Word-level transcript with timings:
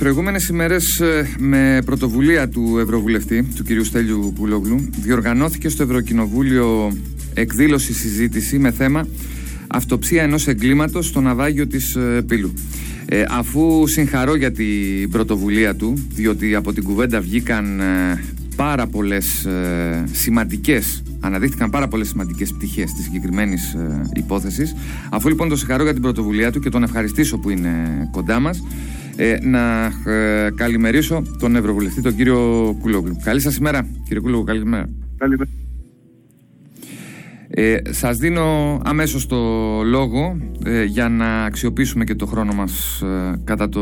προηγούμενες 0.00 0.48
ημέρες 0.48 1.00
ε, 1.00 1.30
με 1.38 1.82
πρωτοβουλία 1.84 2.48
του 2.48 2.78
Ευρωβουλευτή, 2.78 3.48
του 3.56 3.64
κ. 3.64 3.84
Στέλιου 3.84 4.32
Πουλόγλου, 4.34 4.88
διοργανώθηκε 4.96 5.68
στο 5.68 5.82
Ευρωκοινοβούλιο 5.82 6.96
εκδήλωση 7.34 7.92
συζήτηση 7.92 8.58
με 8.58 8.70
θέμα 8.70 9.06
αυτοψία 9.66 10.22
ενός 10.22 10.48
εγκλήματος 10.48 11.06
στο 11.06 11.20
ναυάγιο 11.20 11.66
της 11.66 11.94
ε, 11.94 12.22
Πύλου. 12.26 12.54
Ε, 13.06 13.24
αφού 13.30 13.86
συγχαρώ 13.86 14.34
για 14.34 14.52
την 14.52 15.10
πρωτοβουλία 15.10 15.74
του, 15.74 16.06
διότι 16.14 16.54
από 16.54 16.72
την 16.72 16.82
κουβέντα 16.82 17.20
βγήκαν 17.20 17.80
ε, 17.80 18.22
πάρα 18.56 18.86
πολλές 18.86 19.44
ε, 19.44 20.04
σημαντικές 20.12 21.02
Αναδείχθηκαν 21.20 21.70
πάρα 21.70 21.88
πολλές 21.88 22.08
σημαντικές 22.08 22.52
πτυχές 22.52 22.92
της 22.92 23.04
συγκεκριμένης 23.04 23.74
ε, 23.74 24.10
υπόθεσης. 24.14 24.74
Αφού 25.10 25.28
λοιπόν 25.28 25.48
τον 25.48 25.56
συγχαρώ 25.56 25.82
για 25.82 25.92
την 25.92 26.02
πρωτοβουλία 26.02 26.52
του 26.52 26.60
και 26.60 26.68
τον 26.68 26.82
ευχαριστήσω 26.82 27.38
που 27.38 27.50
είναι 27.50 27.70
κοντά 28.10 28.40
μας, 28.40 28.62
ε, 29.20 29.38
να 29.42 29.84
ε, 30.12 30.50
καλημερίσω 30.54 31.22
τον 31.38 31.56
Ευρωβουλευτή, 31.56 32.02
τον 32.02 32.16
κύριο 32.16 32.76
Κούλογλου. 32.80 33.16
Καλή 33.24 33.40
σας 33.40 33.56
ημέρα, 33.56 33.86
κύριε 34.04 34.20
Κούλογλου, 34.22 34.44
καλημέρα. 34.44 34.88
Καλημέρα. 35.16 35.50
Ε, 37.48 37.76
σας 37.90 38.18
δίνω 38.18 38.80
αμέσως 38.84 39.26
το 39.26 39.36
λόγο 39.82 40.36
ε, 40.64 40.84
για 40.84 41.08
να 41.08 41.44
αξιοποιήσουμε 41.44 42.04
και 42.04 42.14
το 42.14 42.26
χρόνο 42.26 42.52
μας 42.52 43.02
ε, 43.02 43.40
κατά 43.44 43.68
το 43.68 43.80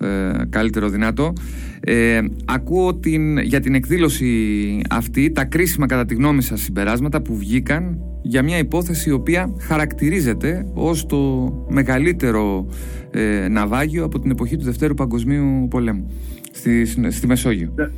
ε, 0.00 0.32
καλύτερο 0.50 0.88
δυνατό. 0.88 1.32
Ε, 1.80 2.20
ακούω 2.44 2.94
την, 2.94 3.38
για 3.38 3.60
την 3.60 3.74
εκδήλωση 3.74 4.80
αυτή 4.90 5.30
τα 5.30 5.44
κρίσιμα 5.44 5.86
κατά 5.86 6.04
τη 6.04 6.14
γνώμη 6.14 6.42
σας 6.42 6.60
συμπεράσματα 6.60 7.22
που 7.22 7.36
βγήκαν 7.36 7.98
για 8.22 8.42
μια 8.42 8.58
υπόθεση 8.58 9.08
η 9.08 9.12
οποία 9.12 9.54
χαρακτηρίζεται 9.60 10.66
ως 10.74 11.06
το 11.06 11.52
μεγαλύτερο 11.68 12.66
ε, 13.10 13.48
ναυάγιο 13.50 14.04
από 14.04 14.18
την 14.18 14.30
εποχή 14.30 14.56
του 14.56 14.64
Δευτέρου 14.64 14.94
Παγκοσμίου 14.94 15.66
Πολέμου 15.70 16.10
στη, 16.52 16.84
στη 17.10 17.26
Μεσόγειο. 17.26 17.72
Ναι. 17.76 17.88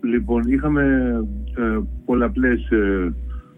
Λοιπόν, 0.00 0.42
είχαμε 0.46 0.82
ε, 1.56 1.78
πολλαπλές 2.04 2.70
ε, 2.70 3.12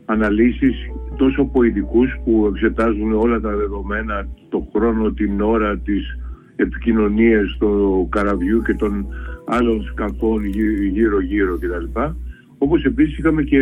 αναλύσεις 0.04 0.76
τόσο 1.16 1.42
από 1.42 1.62
ειδικούς 1.62 2.16
που 2.24 2.46
εξετάζουν 2.52 3.12
όλα 3.12 3.40
τα 3.40 3.56
δεδομένα, 3.56 4.28
το 4.48 4.68
χρόνο, 4.72 5.12
την 5.12 5.40
ώρα, 5.40 5.78
της 5.78 6.18
επικοινωνίες 6.56 7.56
του 7.58 8.06
καραβιού 8.10 8.62
και 8.62 8.74
των 8.74 9.06
άλλων 9.46 9.82
σκαφών 9.82 10.44
γύρω-γύρω 10.92 11.58
κτλ. 11.58 12.00
Όπως 12.58 12.84
επίσης 12.84 13.18
είχαμε 13.18 13.42
και 13.42 13.58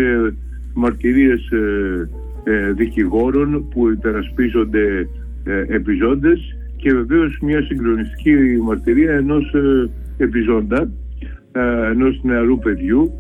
μαρτυρίες 0.77 1.51
ε, 1.51 2.09
ε, 2.45 2.73
δικηγόρων 2.73 3.69
που 3.69 3.91
υπερασπίζονται 3.91 5.09
ε, 5.45 5.65
επιζώντες 5.69 6.57
και 6.77 6.93
βεβαίως 6.95 7.39
μια 7.43 7.63
συγκλονιστική 7.63 8.35
μαρτυρία 8.63 9.13
ενός 9.13 9.55
ε, 9.55 9.91
επιζώντα, 10.17 10.91
ε, 11.53 11.91
ενός 11.91 12.21
νεαρού 12.23 12.59
παιδιού 12.59 13.13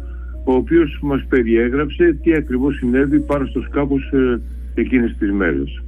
ο 0.44 0.52
οποίος 0.52 0.98
μας 1.02 1.26
περιέγραψε 1.28 2.18
τι 2.22 2.34
ακριβώς 2.34 2.76
συνέβη 2.76 3.20
πάνω 3.20 3.46
στο 3.46 3.60
σκάφος 3.60 4.12
ε, 4.12 4.40
εκείνες 4.74 5.16
τις 5.18 5.32
μέρες. 5.32 5.82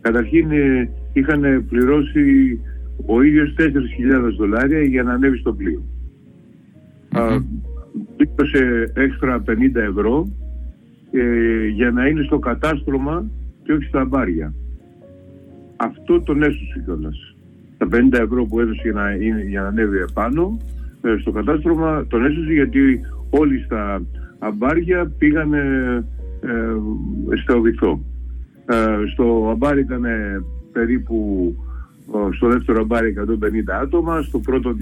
Καταρχήν 0.00 0.50
ε, 0.50 0.90
είχαν 1.12 1.66
πληρώσει 1.68 2.60
ο 3.06 3.22
ίδιος 3.22 3.54
4.000 3.58 3.70
δολάρια 4.38 4.82
για 4.82 5.02
να 5.02 5.12
ανέβει 5.12 5.38
στο 5.38 5.52
πλοίο. 5.52 5.82
Mm-hmm. 7.12 7.42
έξτρα 8.94 9.42
50 9.42 9.74
ευρώ 9.74 10.28
ε, 11.10 11.66
για 11.66 11.90
να 11.90 12.06
είναι 12.06 12.22
στο 12.22 12.38
κατάστρωμα 12.38 13.24
και 13.62 13.72
όχι 13.72 13.84
στα 13.84 14.04
μπάρια. 14.04 14.54
Αυτό 15.76 16.20
τον 16.20 16.42
έσωσε 16.42 16.82
κιόλας. 16.84 17.34
Τα 17.78 17.88
50 17.92 18.12
ευρώ 18.12 18.44
που 18.44 18.60
έδωσε 18.60 18.80
για 18.82 18.92
να, 18.92 19.10
είναι, 19.10 19.42
για 19.42 19.60
να 19.60 19.68
ανέβει 19.68 19.98
επάνω 19.98 20.58
ε, 21.02 21.16
στο 21.20 21.30
κατάστρωμα 21.30 22.06
τον 22.08 22.24
έσωσε 22.24 22.52
γιατί 22.52 23.00
όλοι 23.30 23.62
στα 23.64 24.02
αμπάρια 24.38 25.12
πήγαν 25.18 25.52
ε, 25.54 26.04
στο 27.42 27.60
βυθό. 27.60 28.00
Ε, 28.66 29.06
στο 29.12 29.48
αμπάρι 29.50 29.80
ήταν 29.80 30.04
περίπου 30.72 31.54
στο 32.36 32.48
δεύτερο 32.48 32.84
μπάρι 32.84 33.14
150 33.18 33.24
άτομα, 33.82 34.22
στο 34.22 34.38
πρώτο 34.38 34.76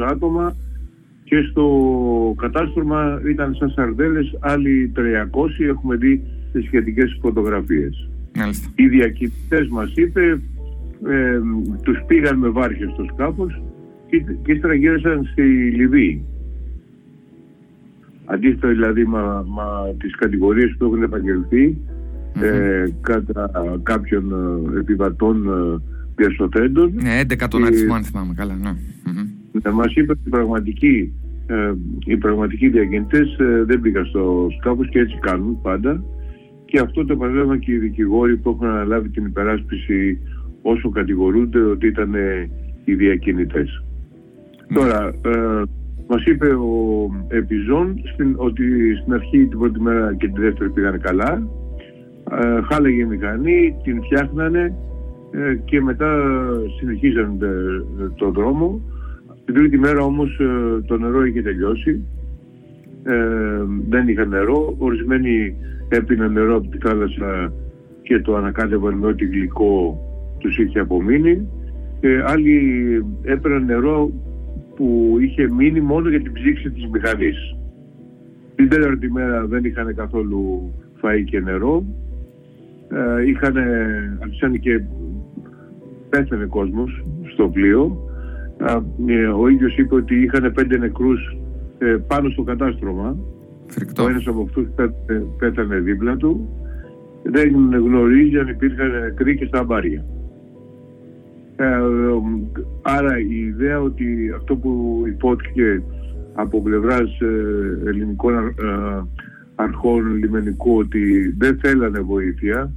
200 0.00 0.06
άτομα 0.10 0.56
και 1.30 1.46
στο 1.50 1.66
κατάστρωμα 2.36 3.20
ήταν 3.28 3.54
σαν 3.54 3.70
σαρδέλες 3.70 4.36
άλλοι 4.40 4.92
300 4.96 5.00
έχουμε 5.68 5.96
δει 5.96 6.22
τις 6.52 6.64
σχετικές 6.64 7.18
φωτογραφίες. 7.20 8.08
Οι 8.74 8.88
διακινητές 8.88 9.68
μας 9.68 9.92
είπε 9.94 10.40
ε, 11.06 11.40
τους 11.82 11.98
πήγαν 12.06 12.38
με 12.38 12.48
βάρκες 12.48 12.90
στο 12.90 13.04
σκάφος 13.12 13.62
και, 14.06 14.24
και 14.42 14.52
ύστερα 14.52 14.74
γύρεσαν 14.74 15.28
στη 15.32 15.42
Λιβύη. 15.70 16.24
Αντίθετα 18.24 18.68
δηλαδή 18.68 19.06
με 19.06 19.22
τις 19.98 20.16
κατηγορίες 20.16 20.74
που 20.78 20.84
έχουν 20.84 21.02
ε, 22.40 22.84
κατά 23.00 23.50
κάποιων 23.82 24.32
ε, 24.74 24.78
επιβατών 24.78 25.48
ε, 25.48 25.82
διασωθέντων. 26.16 26.92
Ναι, 27.02 27.20
11 27.20 27.48
τον 27.50 27.64
αριθμό 27.64 27.94
αν 27.94 28.04
θυμάμαι 28.04 28.34
καλά. 28.36 28.54
Ναι. 28.54 28.70
Mm-hmm. 28.70 29.72
Μας 29.72 29.94
είπε 29.94 30.12
ότι 30.12 30.20
οι 30.24 30.30
πραγματικοί, 30.30 31.12
ε, 31.50 31.74
οι 32.06 32.16
πραγματικοί 32.16 32.68
διακινητές 32.68 33.38
ε, 33.38 33.64
δεν 33.64 33.80
πήγαν 33.80 34.04
στο 34.04 34.48
σκάφος 34.58 34.88
και 34.88 34.98
έτσι 34.98 35.18
κάνουν 35.20 35.60
πάντα. 35.62 36.02
Και 36.64 36.80
αυτό 36.80 37.04
το 37.04 37.12
επανέλαβαν 37.12 37.58
και 37.58 37.72
οι 37.72 37.78
δικηγόροι 37.78 38.36
που 38.36 38.50
έχουν 38.50 38.66
αναλάβει 38.66 39.08
την 39.08 39.24
υπεράσπιση 39.24 40.18
όσο 40.62 40.90
κατηγορούνται 40.90 41.60
ότι 41.60 41.86
ήταν 41.86 42.14
ε, 42.14 42.50
οι 42.84 42.94
διακινητές. 42.94 43.84
Mm. 44.68 44.74
Τώρα, 44.74 45.06
ε, 45.06 45.62
μας 46.08 46.24
είπε 46.24 46.46
ο 46.46 47.10
Επιζών 47.28 48.00
στην, 48.12 48.34
ότι 48.36 48.96
στην 49.00 49.12
αρχή 49.12 49.46
την 49.46 49.58
πρώτη 49.58 49.80
μέρα 49.80 50.14
και 50.14 50.28
τη 50.28 50.40
δεύτερη 50.40 50.70
πήγαν 50.70 51.00
καλά. 51.00 51.48
Ε, 52.40 52.60
χάλαγε 52.70 53.02
η 53.02 53.04
μηχανή, 53.04 53.76
την 53.82 54.02
φτιάχνανε 54.02 54.74
ε, 55.30 55.54
και 55.64 55.80
μετά 55.80 56.16
συνεχίζαν 56.78 57.38
ε, 57.42 58.08
το 58.16 58.30
δρόμο. 58.30 58.80
Την 59.50 59.58
τρίτη 59.58 59.78
μέρα 59.78 60.02
όμως 60.02 60.38
ε, 60.40 60.80
το 60.86 60.98
νερό 60.98 61.24
είχε 61.24 61.42
τελειώσει. 61.42 62.04
δεν 63.88 64.08
είχαν 64.08 64.28
νερό. 64.28 64.74
Ορισμένοι 64.78 65.54
έπιναν 65.88 66.32
νερό 66.32 66.56
από 66.56 66.68
τη 66.68 66.78
θάλασσα 66.78 67.52
και 68.02 68.20
το 68.20 68.36
ανακάτευαν 68.36 68.94
με 68.94 69.06
ό,τι 69.06 69.26
γλυκό 69.26 69.98
τους 70.38 70.58
είχε 70.58 70.78
απομείνει. 70.78 71.48
άλλοι 72.26 72.58
έπαιρναν 73.22 73.64
νερό 73.64 74.10
που 74.76 75.16
είχε 75.20 75.50
μείνει 75.50 75.80
μόνο 75.80 76.08
για 76.08 76.20
την 76.20 76.32
ψήξη 76.32 76.70
της 76.70 76.86
μηχανής. 76.86 77.56
Την 78.54 78.68
τέταρτη 78.68 79.12
μέρα 79.12 79.46
δεν 79.46 79.64
είχαν 79.64 79.94
καθόλου 79.94 80.72
φαΐ 81.02 81.22
και 81.24 81.40
νερό. 81.40 81.84
είχαν, 83.26 83.56
αρχίσαν 84.22 84.60
και 84.60 84.82
πέθανε 86.08 86.44
κόσμος 86.44 87.04
στο 87.32 87.48
πλοίο. 87.48 88.09
Ε, 89.06 89.26
ο 89.26 89.48
ίδιος 89.48 89.76
είπε 89.76 89.94
ότι 89.94 90.22
είχαν 90.22 90.52
πέντε 90.52 90.78
νεκρούς 90.78 91.36
ε, 91.78 91.96
πάνω 92.06 92.28
στο 92.28 92.42
κατάστρωμα. 92.42 93.16
Φρικτό. 93.66 94.02
Ο 94.02 94.08
ένας 94.08 94.26
από 94.26 94.42
αυτούς 94.42 94.66
πέθανε 95.38 95.78
δίπλα 95.78 96.16
του. 96.16 96.48
Δεν 97.22 97.50
γνωρίζει 97.72 98.38
αν 98.38 98.48
υπήρχαν 98.48 98.90
νεκροί 98.90 99.36
και 99.36 99.44
στα 99.44 99.64
μπάρια. 99.64 100.04
Ε, 101.56 101.78
άρα 102.82 103.18
η 103.18 103.38
ιδέα 103.38 103.80
ότι 103.80 104.32
αυτό 104.36 104.56
που 104.56 105.02
υπόθηκε 105.06 105.82
από 106.34 106.62
πλευράς 106.62 107.18
ελληνικών 107.86 108.54
αρχών 109.54 110.16
λιμενικού 110.16 110.76
ότι 110.76 111.34
δεν 111.38 111.58
θέλανε 111.62 112.00
βοήθεια, 112.00 112.72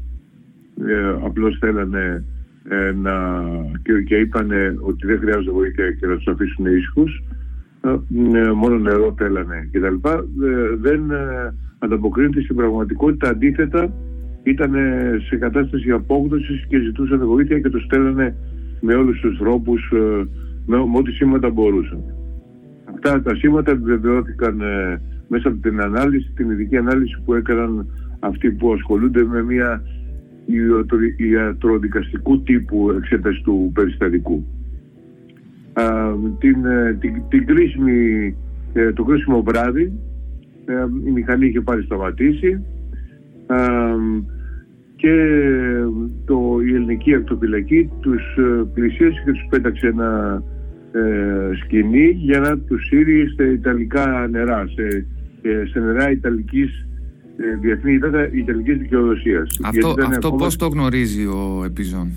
απλώς 1.24 1.58
θέλανε 1.60 2.26
ε, 2.70 2.92
να, 2.92 3.44
και, 3.84 4.02
και 4.02 4.16
είπαν 4.16 4.52
ότι 4.82 5.08
δεν 5.08 5.20
χρειάζεται 5.20 5.52
βοήθεια 5.52 5.92
και 5.92 6.08
να 6.08 6.16
τους 6.16 6.28
αφήσουν 6.28 6.66
ήσυχους. 6.66 7.24
Ε, 7.82 7.90
ε, 8.40 8.52
μόνο 8.52 8.78
νερό 8.78 9.16
θέλανε 9.18 9.70
κτλ. 9.72 10.10
δεν 10.82 11.02
ανταποκρίνεται 11.80 12.42
στην 12.42 12.56
πραγματικότητα. 12.56 13.30
Αντίθετα, 13.30 13.94
ήταν 14.44 14.74
σε 15.30 15.36
κατάσταση 15.36 15.92
απόγνωσης 15.92 16.66
και 16.68 16.80
ζητούσαν 16.80 17.26
βοήθεια 17.26 17.60
και 17.60 17.70
του 17.70 17.82
στέλνανε 17.82 18.36
με 18.82 18.94
όλους 18.94 19.20
τους 19.20 19.38
τρόπους, 19.38 19.92
με, 20.66 20.78
με 20.78 20.98
ό,τι 20.98 21.12
σήματα 21.12 21.50
μπορούσαν. 21.50 22.04
Αυτά 22.94 23.22
τα 23.22 23.36
σήματα 23.36 23.72
επιβεβαιώθηκαν 23.72 24.62
μέσα 25.28 25.48
από 25.48 25.58
την 25.58 25.82
ανάλυση, 25.82 26.32
την 26.36 26.52
ειδική 26.52 26.78
ανάλυση 26.78 27.22
που 27.26 27.34
έκαναν 27.34 27.88
αυτοί 28.20 28.52
που 28.52 28.74
ασχολούνται 28.74 29.24
με 29.24 29.44
μια 29.44 29.82
ιατροδικαστικού 31.18 32.42
τύπου 32.42 32.92
εξέταση 32.98 33.42
του 33.42 33.72
περιστατικού. 33.74 34.46
την, 36.40 36.66
ε, 36.66 36.98
την, 37.00 37.22
την 37.30 37.46
κρίσιμη, 37.46 38.36
ε, 38.74 38.92
το 38.94 39.04
κρίσιμο 39.04 39.44
βράδυ 39.44 39.92
ε, 40.66 40.86
η 41.06 41.12
μηχανή 41.12 41.46
είχε 41.46 41.62
πάρει 41.62 41.84
σταματήσει 41.84 42.64
και 44.96 45.16
το, 46.26 46.60
η 46.66 46.76
ελληνική 46.76 47.14
ακτοπυλακή 47.14 47.90
τους 48.00 48.22
πλησίασε 48.74 49.22
και 49.26 49.32
τους 49.32 49.46
πέταξε 49.50 49.88
ένα 49.88 50.44
σκηνή 51.64 52.10
για 52.10 52.40
να 52.40 52.58
τους 52.58 52.86
σύρει 52.86 53.28
σε 53.36 53.44
ιταλικά 53.44 54.28
νερά, 54.32 54.66
σε, 54.68 55.06
σε 55.72 55.80
νερά 55.80 56.12
ιταλικής 56.12 56.88
διεθνή 57.62 57.94
ιταλικής 58.34 58.78
δικαιοδοσίας. 58.78 59.60
Αυτό, 59.64 59.96
αυτό 60.08 60.32
πώς 60.32 60.56
το 60.56 60.68
γνωρίζει 60.68 61.26
ο 61.26 61.64
Επιζών; 61.66 62.12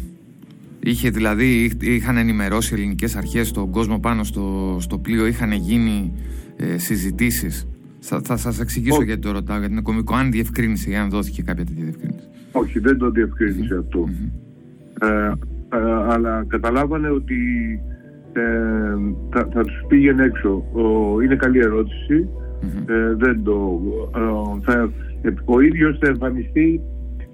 Είχε 0.81 1.11
δηλαδή, 1.11 1.71
είχαν 1.81 2.17
ενημερώσει 2.17 2.75
ελληνικές 2.75 3.17
αρχές 3.17 3.53
τον 3.53 3.71
κόσμο 3.71 3.99
πάνω 3.99 4.25
στο, 4.25 4.77
στο 4.81 4.99
πλοίο, 4.99 5.27
είχαν 5.27 5.53
γίνει 5.53 6.13
ε, 6.57 6.79
συζητήσεις. 6.79 7.69
Θα, 8.01 8.21
θα 8.25 8.37
σας 8.37 8.61
εξηγήσω 8.61 9.03
γιατί 9.03 9.21
το 9.21 9.31
ρωτάω, 9.31 9.59
γιατί 9.59 9.73
είναι 9.73 9.83
κομικό, 9.83 10.15
αν 10.15 10.31
διευκρίνησε, 10.31 10.95
αν 10.95 11.11
δόθηκε 11.11 11.43
κάποια 11.43 11.65
τέτοια 11.65 11.83
διευκρίνηση. 11.85 12.29
Όχι, 12.53 12.79
δεν 12.79 12.99
το 12.99 13.11
διευκρίνησε 13.11 13.77
αυτό. 13.79 14.09
Ε, 15.01 15.33
ε, 15.77 15.93
αλλά 16.09 16.45
καταλάβανε 16.49 17.11
ότι 17.11 17.37
ε, 18.33 18.43
θα, 19.31 19.49
θα 19.53 19.63
τους 19.63 19.85
πήγαινε 19.89 20.25
έξω. 20.25 20.65
Ο, 20.73 21.21
είναι 21.23 21.37
καλή 21.37 21.59
ε, 21.59 23.15
δεν 23.15 23.43
το, 23.45 23.81
θα, 24.63 24.91
ο 25.45 25.61
ίδιος 25.61 25.99
θα 25.99 26.09
εμφανιστεί 26.09 26.81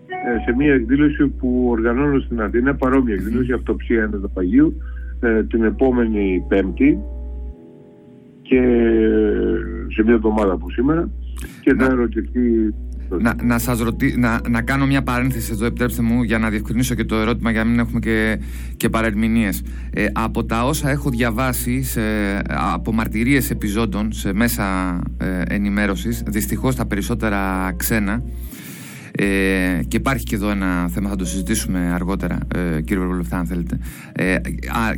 ε, 0.08 0.42
σε 0.44 0.56
μια 0.56 0.74
εκδήλωση 0.74 1.26
που 1.26 1.66
οργανώνω 1.70 2.20
στην 2.20 2.40
Αθήνα, 2.40 2.74
παρόμοια 2.74 3.14
εκδήλωση, 3.14 3.52
αυτοψία 3.52 4.02
ενδοπαγίου, 4.02 4.76
ε, 5.20 5.44
την 5.44 5.64
επόμενη 5.64 6.44
Πέμπτη 6.48 6.98
και 8.42 8.60
σε 9.94 10.02
μια 10.02 10.14
εβδομάδα 10.14 10.52
από 10.52 10.70
σήμερα. 10.70 11.10
Και 11.60 11.74
θα 11.74 11.84
ερωτηθεί 11.84 12.74
να, 13.20 13.36
να, 13.42 13.58
σας 13.58 13.78
ρωτή, 13.78 14.14
να, 14.18 14.40
να 14.48 14.62
κάνω 14.62 14.86
μια 14.86 15.02
παρένθεση 15.02 15.50
εδώ, 15.52 15.64
επιτρέψτε 15.64 16.02
μου, 16.02 16.22
για 16.22 16.38
να 16.38 16.50
διευκρινίσω 16.50 16.94
και 16.94 17.04
το 17.04 17.16
ερώτημα 17.16 17.50
για 17.50 17.64
να 17.64 17.70
μην 17.70 17.78
έχουμε 17.78 18.00
και, 18.00 18.38
και 18.76 18.88
παρερμηνίες. 18.88 19.62
Ε, 19.90 20.06
από 20.12 20.44
τα 20.44 20.64
όσα 20.64 20.90
έχω 20.90 21.10
διαβάσει 21.10 21.82
σε, 21.82 22.02
από 22.46 22.92
μαρτυρίες 22.92 23.50
επιζώντων 23.50 24.12
σε 24.12 24.32
μέσα 24.32 24.98
ε, 25.18 25.42
ενημέρωσης, 25.48 26.22
δυστυχώς 26.26 26.74
τα 26.74 26.86
περισσότερα 26.86 27.72
ξένα, 27.76 28.22
ε, 29.14 29.80
και 29.88 29.96
υπάρχει 29.96 30.24
και 30.24 30.34
εδώ 30.34 30.50
ένα 30.50 30.88
θέμα, 30.88 31.08
θα 31.08 31.16
το 31.16 31.24
συζητήσουμε 31.24 31.78
αργότερα, 31.94 32.38
ε, 32.54 32.80
κύριε 32.80 32.98
Βερβολευτά, 32.98 33.38
αν 33.38 33.46
θέλετε. 33.46 33.78
Ε, 34.12 34.34
α, 34.34 34.40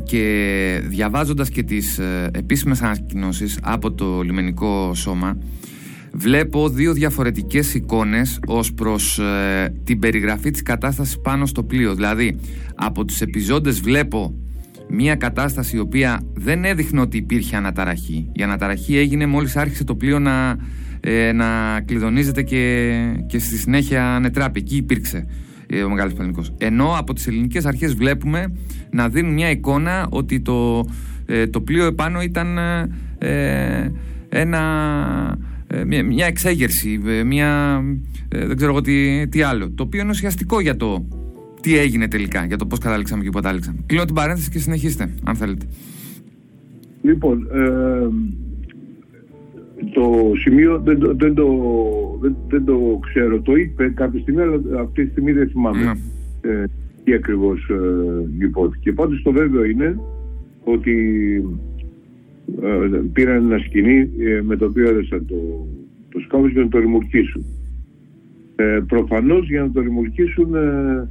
και 0.04 0.82
διαβάζοντας 0.86 1.48
και 1.48 1.62
τις 1.62 1.98
ε, 1.98 2.30
επίσημες 2.32 2.82
ανακοινώσεις 2.82 3.58
από 3.62 3.92
το 3.92 4.20
λιμενικό 4.20 4.94
σώμα, 4.94 5.36
βλέπω 6.14 6.68
δύο 6.68 6.92
διαφορετικές 6.92 7.74
εικόνες 7.74 8.38
ως 8.46 8.72
προς 8.72 9.18
ε, 9.18 9.74
την 9.84 9.98
περιγραφή 9.98 10.50
της 10.50 10.62
κατάστασης 10.62 11.20
πάνω 11.20 11.46
στο 11.46 11.64
πλοίο. 11.64 11.94
Δηλαδή, 11.94 12.38
από 12.74 13.04
τους 13.04 13.20
επιζώντες 13.20 13.80
βλέπω 13.80 14.34
μια 14.88 15.14
κατάσταση 15.14 15.76
η 15.76 15.78
οποία 15.78 16.20
δεν 16.34 16.64
έδειχνε 16.64 17.00
ότι 17.00 17.16
υπήρχε 17.16 17.56
αναταραχή. 17.56 18.30
Η 18.32 18.42
αναταραχή 18.42 18.96
έγινε 18.96 19.26
μόλις 19.26 19.56
άρχισε 19.56 19.84
το 19.84 19.94
πλοίο 19.94 20.18
να, 20.18 20.56
ε, 21.00 21.32
να 21.32 21.80
κλειδονίζεται 21.80 22.42
και, 22.42 22.94
και 23.26 23.38
στη 23.38 23.56
συνέχεια 23.56 24.18
νετράπη. 24.20 24.60
Εκεί 24.60 24.76
υπήρξε 24.76 25.26
ε, 25.66 25.82
ο 25.82 25.88
Μεγάλος 25.88 26.12
Πανικός. 26.12 26.54
Ενώ 26.58 26.94
από 26.98 27.12
τις 27.14 27.26
ελληνικές 27.26 27.64
αρχές 27.64 27.94
βλέπουμε 27.94 28.56
να 28.90 29.08
δίνουν 29.08 29.32
μια 29.32 29.50
εικόνα 29.50 30.06
ότι 30.10 30.40
το, 30.40 30.88
ε, 31.26 31.46
το 31.46 31.60
πλοίο 31.60 31.86
επάνω 31.86 32.22
ήταν 32.22 32.58
ένα 34.28 34.58
ε, 35.40 35.52
μια, 35.86 36.04
μια 36.04 36.26
εξέγερση, 36.26 37.00
ε, 37.06 37.22
μια, 37.24 37.80
ε, 38.28 38.46
δεν 38.46 38.56
ξέρω 38.56 38.70
εγώ 38.70 38.80
τι, 38.80 39.28
τι 39.28 39.42
άλλο. 39.42 39.70
Το 39.70 39.82
οποίο 39.82 40.00
είναι 40.00 40.10
ουσιαστικό 40.10 40.60
για 40.60 40.76
το 40.76 41.06
τι 41.60 41.78
έγινε 41.78 42.08
τελικά, 42.08 42.44
για 42.44 42.56
το 42.56 42.66
πώς 42.66 42.78
κατάληξαμε 42.78 43.22
και 43.22 43.30
πού 43.30 43.36
κατάληξαμε. 43.36 43.78
Κλείνω 43.86 44.04
την 44.04 44.14
παρένθεση 44.14 44.50
και 44.50 44.58
συνεχίστε, 44.58 45.14
αν 45.24 45.34
θέλετε. 45.34 45.66
Λοιπόν, 47.02 47.48
ε, 47.52 48.08
το 49.92 50.32
σημείο 50.34 50.80
δεν 50.84 50.98
το, 50.98 51.14
δεν, 51.14 51.34
το, 51.34 51.46
δεν, 52.20 52.36
δεν 52.48 52.64
το 52.64 53.00
ξέρω. 53.06 53.40
Το 53.40 53.54
είπε 53.54 53.88
κάποια 53.88 54.20
στιγμή, 54.20 54.40
αλλά 54.40 54.60
αυτή 54.80 55.04
τη 55.04 55.10
στιγμή 55.10 55.32
δεν 55.32 55.48
θυμάμαι 55.48 55.84
ναι. 55.84 56.50
ε, 56.50 56.64
τι 57.04 57.14
ακριβώς 57.14 57.68
ε, 57.70 58.44
υπόθηκε. 58.44 58.92
Πάντως 58.92 59.22
το 59.22 59.32
βέβαιο 59.32 59.64
είναι 59.64 59.98
ότι 60.64 60.92
ε, 61.42 61.73
πήραν 63.12 63.50
ένα 63.50 63.58
σκηνή 63.58 64.10
ε, 64.18 64.42
με 64.42 64.56
το 64.56 64.64
οποίο 64.64 64.88
έδεσαν 64.88 65.26
το, 65.26 65.66
το 66.08 66.18
σκάφος 66.20 66.50
για 66.50 66.62
να 66.62 66.68
το 66.68 66.78
ρημουλκίσουν. 66.78 67.44
Ε, 68.56 68.80
προφανώς 68.86 69.48
για 69.48 69.60
να 69.60 69.70
το 69.70 69.80
ρημουλκίσουν 69.80 70.54
ε, 70.54 71.08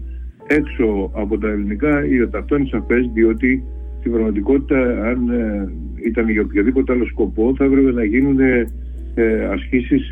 έξω 0.48 1.12
από 1.14 1.38
τα 1.38 1.50
ελληνικά 1.50 2.06
ή 2.06 2.30
αυτό 2.34 2.56
είναι 2.56 2.68
σαφές 2.72 3.10
διότι 3.14 3.64
στην 4.00 4.12
πραγματικότητα 4.12 5.08
αν 5.08 5.30
ε, 5.30 5.72
ήταν 6.06 6.30
για 6.30 6.42
οποιοδήποτε 6.42 6.94
άλλο 6.94 7.06
σκοπό 7.06 7.54
θα 7.58 7.64
έπρεπε 7.66 7.92
να 7.92 8.04
γίνουν 8.04 8.40
ε, 8.40 9.46
ασκήσεις 9.52 10.12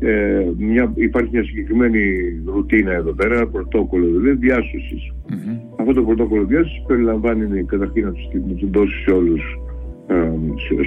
ε, 0.00 0.46
μια, 0.58 0.92
υπάρχει 0.94 1.28
μια 1.32 1.44
συγκεκριμένη 1.44 2.00
ρουτίνα 2.46 2.92
εδώ 2.92 3.12
πέρα, 3.12 3.34
ένα 3.34 3.46
πρωτόκολλο 3.46 4.06
δηλαδή 4.06 4.32
διάσωσης. 4.32 5.12
Mm-hmm. 5.28 5.60
Αυτό 5.80 5.92
το 5.92 6.02
πρωτόκολλο 6.02 6.44
διάσωσης 6.44 6.82
περιλαμβάνει 6.86 7.64
καταρχήν 7.64 8.04
να 8.04 8.54
τους 8.54 8.70
δώσει 8.70 9.02
σε 9.02 9.10
όλους 9.10 9.42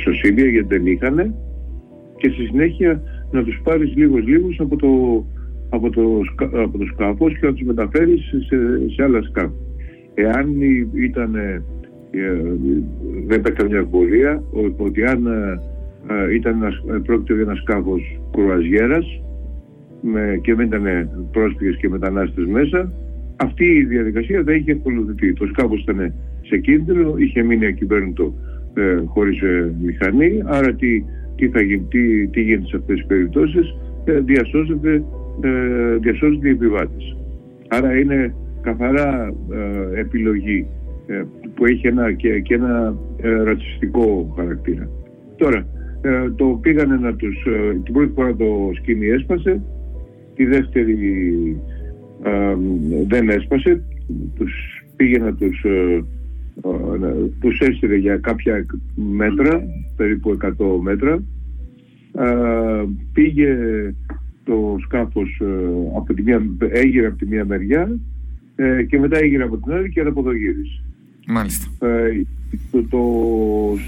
σωσίδια 0.03 0.45
γιατί 0.45 0.77
δεν 0.77 0.85
είχαν 0.85 1.35
και 2.17 2.29
στη 2.29 2.45
συνέχεια 2.45 3.01
να 3.31 3.44
τους 3.44 3.62
πάρεις 3.63 3.95
λίγους 3.95 4.23
λίγους 4.27 4.59
από 4.59 4.75
το, 4.75 5.25
από 5.69 5.89
το, 5.89 6.21
από 6.62 6.77
το 6.77 6.85
σκάφος 6.85 7.39
και 7.39 7.45
να 7.45 7.53
τους 7.53 7.65
μεταφέρεις 7.65 8.21
σε, 8.47 8.57
σε 8.94 9.03
άλλα 9.03 9.21
σκάφη. 9.21 9.56
Εάν 10.13 10.62
ήταν, 10.94 11.35
ε, 11.35 11.62
δεν 13.27 13.39
έπαιξε 13.39 13.65
μια 13.65 13.77
εμβολία 13.77 14.44
ότι 14.77 15.06
αν 15.06 15.25
ε, 16.07 16.33
ήταν 16.33 16.62
ένας, 16.62 16.83
πρόκειται 17.03 17.33
για 17.33 17.44
ένας 17.44 17.57
σκάφος 17.57 18.19
κρουαζιέρας 18.31 19.21
με, 20.01 20.39
και 20.41 20.56
δεν 20.56 20.65
ήταν 20.65 21.09
πρόσφυγες 21.31 21.77
και 21.77 21.89
μετανάστες 21.89 22.45
μέσα 22.45 22.91
αυτή 23.35 23.65
η 23.65 23.83
διαδικασία 23.83 24.44
δεν 24.44 24.56
είχε 24.56 24.71
ακολουθηθεί. 24.71 25.33
Το 25.33 25.45
σκάφος 25.45 25.81
ήταν 25.81 26.13
σε 26.41 26.57
κίνδυνο, 26.57 27.13
είχε 27.17 27.44
μείνει 27.44 27.65
ακυβέρνητο 27.65 28.33
ε, 28.75 29.04
χωρίς 29.06 29.42
ε, 29.42 29.74
μηχανή 29.81 30.42
άρα 30.45 30.74
τι, 30.74 31.03
τι 31.36 31.50
θα 31.50 31.62
γίνει, 31.62 31.88
τι, 31.89 32.27
τι 32.27 32.41
γίνεται 32.41 32.67
σε 32.67 32.75
αυτές 32.75 32.96
τις 32.96 33.05
περιπτώσεις 33.05 33.75
ε, 34.03 34.20
διασώζεται, 34.20 35.03
ε, 35.41 35.96
διασώζονται 35.96 36.48
οι 36.48 36.51
επιβάτες 36.51 37.15
άρα 37.67 37.98
είναι 37.98 38.36
καθαρά 38.62 39.34
ε, 39.51 40.00
επιλογή 40.00 40.67
ε, 41.08 41.24
που 41.55 41.65
έχει 41.65 41.88
ένα, 41.88 42.12
και, 42.12 42.39
και 42.39 42.53
ένα 42.53 42.96
ρατσιστικό 43.44 44.34
χαρακτήρα. 44.36 44.89
Τώρα 45.36 45.67
το 46.36 46.60
πήγανε 46.62 46.96
να 46.96 47.15
τους 47.15 47.48
την 47.84 47.94
πρώτη 47.94 48.12
φορά 48.15 48.36
το 48.36 48.72
σκηνή 48.74 49.08
έσπασε 49.08 49.62
τη 50.36 50.46
δεύτερη 50.46 50.98
δεν 53.08 53.29
έσπασε 53.29 53.84
τους 54.36 54.53
πήγε 54.96 55.17
να 55.17 55.34
τους 55.34 55.65
τους 57.39 57.59
έστειλε 57.59 57.95
για 57.95 58.17
κάποια 58.17 58.65
μέτρα, 58.95 59.63
περίπου 59.95 60.38
100 60.41 60.79
μέτρα. 60.81 61.24
Πήγε 63.13 63.57
το 64.45 64.75
σκάφος 64.79 65.39
ε, 65.41 65.45
από 65.95 66.13
τη 66.13 66.21
μία, 66.21 66.45
έγειρε 66.69 67.07
από 67.07 67.17
τη 67.17 67.27
μία 67.27 67.45
μεριά 67.45 68.00
ε, 68.55 68.83
και 68.83 69.00
μετά 69.00 69.17
έγειρε 69.17 69.43
από 69.43 69.57
την 69.57 69.74
άλλη 69.74 69.89
και 69.89 70.01
αναποδογύρισε. 70.01 70.83
Μάλιστα. 71.27 71.88
Ε, 71.88 72.21
το, 72.71 72.83
το 72.83 73.01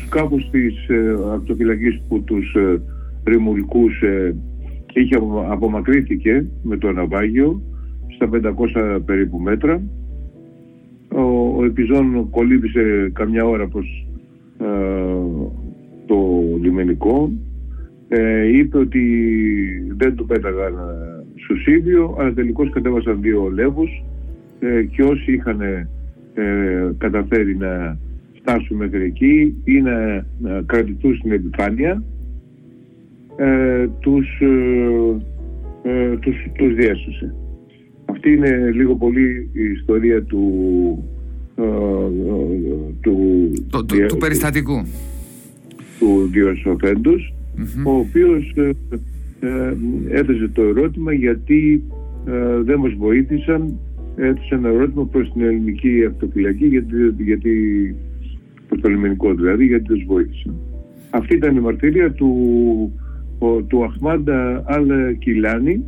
σκάφος 0.05 0.49
της 0.51 0.75
αυτοφυλακής 1.33 2.01
που 2.07 2.23
τους 2.23 2.55
ρημουλικούς 3.23 4.03
είχε 4.93 5.15
απομακρύθηκε 5.49 6.45
με 6.63 6.77
το 6.77 6.91
ναυάγιο 6.91 7.61
στα 8.15 8.29
500 8.75 9.01
περίπου 9.05 9.39
μέτρα 9.39 9.81
ο, 11.17 11.53
ο 11.57 11.65
Επιζών 11.65 12.29
κολύμπησε 12.29 13.11
καμιά 13.13 13.45
ώρα 13.45 13.67
προς 13.67 14.07
ε, 14.59 14.65
το 16.05 16.41
λιμενικό 16.61 17.31
ε, 18.07 18.57
είπε 18.57 18.77
ότι 18.77 19.03
δεν 19.97 20.15
του 20.15 20.25
πέταγαν 20.25 20.73
ε, 20.73 21.23
σουσίδιο 21.45 22.15
αλλά 22.19 22.33
τελικώς 22.33 22.69
κατέβασαν 22.69 23.21
δύο 23.21 23.49
λεύους 23.53 24.03
ε, 24.59 24.83
και 24.83 25.03
όσοι 25.03 25.31
είχαν 25.31 25.61
ε, 25.61 25.87
καταφέρει 26.97 27.57
να 27.57 27.97
φτάσουν 28.33 28.77
μέχρι 28.77 29.03
εκεί 29.03 29.61
ή 29.63 29.81
να, 29.81 30.25
να 30.39 30.61
κρατηθούν 30.65 31.15
στην 31.15 31.31
επιφάνεια 31.31 32.03
τους, 33.99 34.41
τους, 36.19 36.35
τους 36.57 36.73
διέσωσε. 36.75 37.35
Αυτή 38.09 38.31
είναι 38.31 38.71
λίγο 38.73 38.95
πολύ 38.95 39.49
η 39.53 39.63
ιστορία 39.63 40.23
του 40.23 40.43
ε, 41.55 41.63
του, 43.01 43.51
το, 43.69 43.85
του, 43.85 44.05
του 44.07 44.17
περιστατικού. 44.17 44.85
του 45.99 46.29
διοσοφέντος 46.31 47.33
ο 47.83 47.91
οποίος 47.91 48.53
ε, 48.55 48.69
ε, 49.39 49.73
έθεσε 50.09 50.47
το 50.47 50.61
ερώτημα 50.61 51.13
γιατί 51.13 51.83
ε, 52.27 52.61
δεν 52.61 52.79
μας 52.79 52.93
βοήθησαν. 52.93 53.79
Έθεσε 54.15 54.55
ένα 54.55 54.69
ερώτημα 54.69 55.05
προς 55.05 55.31
την 55.31 55.41
ελληνική 55.41 56.05
αυτοφυλακή 56.05 56.65
γιατί, 56.65 56.95
γιατί 57.17 57.95
το 58.81 58.89
λιμενικό 58.89 59.33
δηλαδή, 59.33 59.65
γιατί 59.65 59.83
τους 59.83 60.03
βοήθησαν. 60.07 60.55
Αυτή 61.09 61.35
ήταν 61.35 61.55
η 61.55 61.59
μαρτυρία 61.59 62.11
του, 62.11 62.31
του 63.67 63.83
Αχμάντα 63.83 64.63
Αλ 64.67 65.17
Κιλάνη 65.19 65.71
ε, 65.71 65.79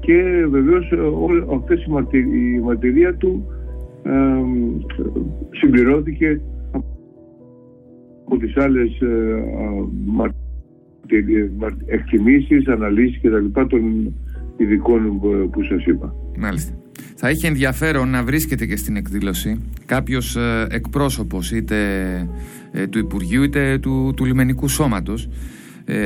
και 0.00 0.46
βεβαίως 0.50 0.92
αυτές 1.54 1.86
η, 2.10 2.60
μαρτυρία 2.60 3.14
του 3.14 3.44
ε, 4.02 4.12
συμπληρώθηκε 5.50 6.40
από 8.24 8.36
τις 8.38 8.56
άλλες 8.56 9.00
ε, 9.00 9.44
εκτιμήσεις, 11.86 12.68
αναλύσεις 12.68 13.18
και 13.20 13.30
τα 13.30 13.38
λοιπά 13.38 13.66
των 13.66 14.14
ειδικών 14.56 15.20
που 15.50 15.62
σας 15.62 15.84
είπα. 15.84 16.14
Μάλιστα. 16.38 16.78
Θα 17.14 17.30
είχε 17.30 17.46
ενδιαφέρον 17.46 18.08
να 18.08 18.22
βρίσκεται 18.22 18.66
και 18.66 18.76
στην 18.76 18.96
εκδήλωση 18.96 19.60
κάποιος 19.86 20.36
ε, 20.36 20.66
εκπρόσωπος 20.70 21.52
είτε 21.52 21.76
ε, 22.72 22.86
του 22.86 22.98
Υπουργείου 22.98 23.42
είτε 23.42 23.78
του, 23.78 24.12
του 24.16 24.24
Λιμενικού 24.24 24.68
Σώματος 24.68 25.24
ε, 25.24 25.28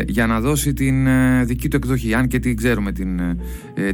για 0.07 0.27
να 0.27 0.41
δώσει 0.41 0.73
την 0.73 1.07
δική 1.45 1.69
του 1.69 1.77
εκδοχή 1.77 2.15
αν 2.15 2.27
και 2.27 2.39
την 2.39 2.57
ξέρουμε 2.57 2.93
την, 2.93 3.21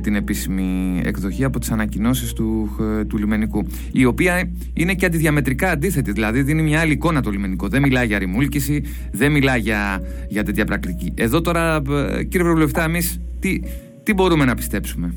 την 0.00 0.14
επίσημη 0.14 1.00
εκδοχή 1.04 1.44
από 1.44 1.58
τις 1.58 1.70
ανακοινώσεις 1.70 2.32
του, 2.32 2.70
του 3.08 3.18
Λιμενικού 3.18 3.66
η 3.92 4.04
οποία 4.04 4.50
είναι 4.72 4.94
και 4.94 5.06
αντιδιαμετρικά 5.06 5.70
αντίθετη 5.70 6.12
δηλαδή 6.12 6.42
δίνει 6.42 6.62
μια 6.62 6.80
άλλη 6.80 6.92
εικόνα 6.92 7.22
το 7.22 7.30
Λιμενικό. 7.30 7.68
Δεν 7.68 7.82
μιλάει 7.82 8.06
για 8.06 8.18
ρημούλκηση 8.18 8.82
δεν 9.10 9.32
μιλάει 9.32 9.60
για, 9.60 10.02
για 10.28 10.44
τέτοια 10.44 10.64
πρακτική. 10.64 11.12
Εδώ 11.14 11.40
τώρα 11.40 11.82
κύριε 12.28 12.42
Προβουλευτά 12.42 12.84
εμείς 12.84 13.20
τι, 13.40 13.60
τι 14.02 14.14
μπορούμε 14.14 14.44
να 14.44 14.54
πιστέψουμε; 14.54 15.14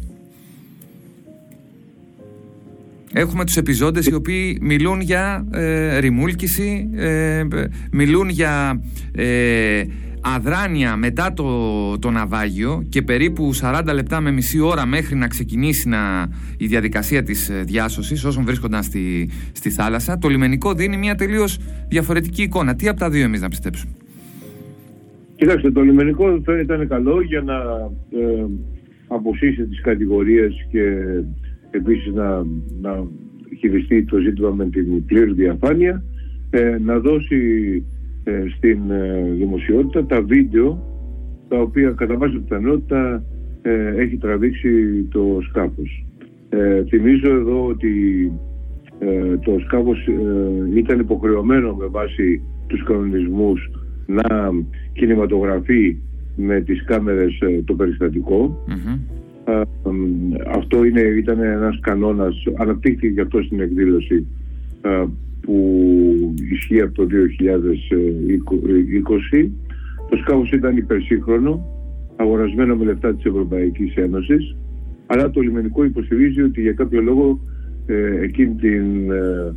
Έχουμε 3.14 3.46
τους 3.46 3.58
επιζώντες 3.58 4.06
οι 4.06 4.14
οποίοι 4.14 4.58
μιλούν 4.62 5.02
για 5.02 5.48
ε, 5.52 5.98
ρημούλκηση, 5.98 6.90
ε, 6.96 7.44
μιλούν 7.92 8.30
για 8.30 8.82
ε, 9.12 9.84
αδράνεια 10.22 10.96
μετά 10.96 11.34
το, 11.34 12.00
το 12.00 12.10
ναυάγιο 12.10 12.86
και 12.90 13.02
περίπου 13.02 13.52
40 13.62 13.82
λεπτά 13.94 14.22
με 14.22 14.32
μισή 14.32 14.60
ώρα 14.60 14.86
μέχρι 14.86 15.16
να 15.16 15.28
ξεκινήσει 15.28 15.90
να, 15.90 16.30
η 16.58 16.66
διαδικασία 16.66 17.24
της 17.24 17.50
ε, 17.50 17.64
διάσωσης 17.64 18.24
όσων 18.24 18.46
βρίσκονταν 18.46 18.84
στη, 18.84 19.30
στη 19.52 19.70
θάλασσα. 19.70 20.18
Το 20.18 20.28
λιμενικό 20.28 20.74
δίνει 20.74 20.98
μια 20.98 21.16
τελείως 21.16 21.60
διαφορετική 21.88 22.42
εικόνα. 22.42 22.76
Τι 22.76 22.88
από 22.88 23.00
τα 23.00 23.10
δύο 23.10 23.24
εμείς 23.24 23.42
να 23.42 23.50
πιστέψουμε; 23.50 23.92
Κοιτάξτε, 25.36 25.72
το 25.72 25.82
λιμενικό 25.82 26.42
θα 26.46 26.60
ήταν 26.60 26.88
καλό 26.88 27.22
για 27.22 27.42
να 27.42 27.56
ε, 28.20 28.46
αποσύσει 29.08 29.64
τις 29.64 29.82
κατηγορίες 29.82 30.68
και 30.72 30.82
επίσης 31.72 32.14
να, 32.14 32.46
να 32.82 33.08
χειριστεί 33.60 34.04
το 34.04 34.18
ζήτημα 34.18 34.50
με 34.50 34.66
την 34.66 35.06
πλήρη 35.06 35.34
διαφάνεια, 35.34 36.04
ε, 36.50 36.78
να 36.80 37.00
δώσει 37.00 37.38
ε, 37.78 38.01
στην 38.56 38.92
ε, 38.92 39.32
δημοσιότητα 39.38 40.06
τα 40.06 40.22
βίντεο 40.22 40.84
τα 41.48 41.62
οποία 41.62 41.90
κατά 41.90 42.18
βάση 42.18 42.38
πιθανότητα 42.38 43.24
έχει 43.98 44.18
τραβήξει 44.18 45.04
το 45.12 45.40
σκάφος. 45.50 46.06
θυμίζω 46.88 47.32
εδώ 47.32 47.66
ότι 47.66 47.92
το 49.44 49.60
σκάφος 49.66 50.08
ήταν 50.76 51.00
υποχρεωμένο 51.00 51.74
με 51.76 51.86
βάση 51.86 52.42
τους 52.68 52.84
κανονισμούς 52.84 53.70
να 54.06 54.52
κινηματογραφεί 54.94 55.98
με 56.36 56.62
τις 56.62 56.84
κάμερες 56.84 57.40
το 57.66 57.74
περιστατικο 57.74 58.66
αυτό 60.48 60.84
είναι, 60.86 61.02
ήταν 61.02 61.40
ένας 61.40 61.80
κανόνας, 61.82 62.44
αναπτύχθηκε 62.58 63.10
και 63.10 63.22
αυτό 63.22 63.42
στην 63.42 63.60
εκδήλωση 63.60 64.26
που 65.42 65.56
ισχύει 66.52 66.82
από 66.82 66.94
το 66.94 67.08
2020. 69.42 69.52
Το 70.10 70.18
σκάφος 70.18 70.52
ήταν 70.52 70.78
υπερσύγχρονο, 70.78 71.66
αγορασμένο 72.16 72.76
με 72.76 72.86
λεφτά 72.86 73.16
της 73.16 73.26
Ευρωπαϊκής 73.26 73.96
Ένωσης, 73.96 74.56
αλλά 75.06 75.30
το 75.30 75.42
λιμενικό 75.42 75.84
υποστηρίζει 75.84 76.42
ότι 76.42 76.62
για 76.62 76.74
κάποιο 76.74 77.02
λόγο 77.02 77.40
ε, 77.86 78.24
εκείνη 78.24 78.56
την, 78.56 79.12
ε, 79.12 79.56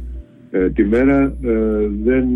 ε, 0.51 0.71
τη 0.71 0.85
μέρα 0.85 1.37
δεν, 2.05 2.27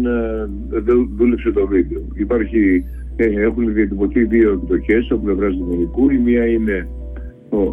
δεν 0.68 1.10
δούλεψε 1.16 1.50
το 1.50 1.66
βίντεο. 1.66 2.02
Υπάρχει, 2.14 2.84
έχουν 3.16 3.72
διατυπωθεί 3.74 4.24
δύο 4.24 4.52
εκδοχές 4.52 5.08
από 5.10 5.24
πλευράς 5.24 5.56
του 5.56 5.66
λιμενικού. 5.70 6.10
Η 6.10 6.18
μία 6.18 6.46
είναι 6.46 6.88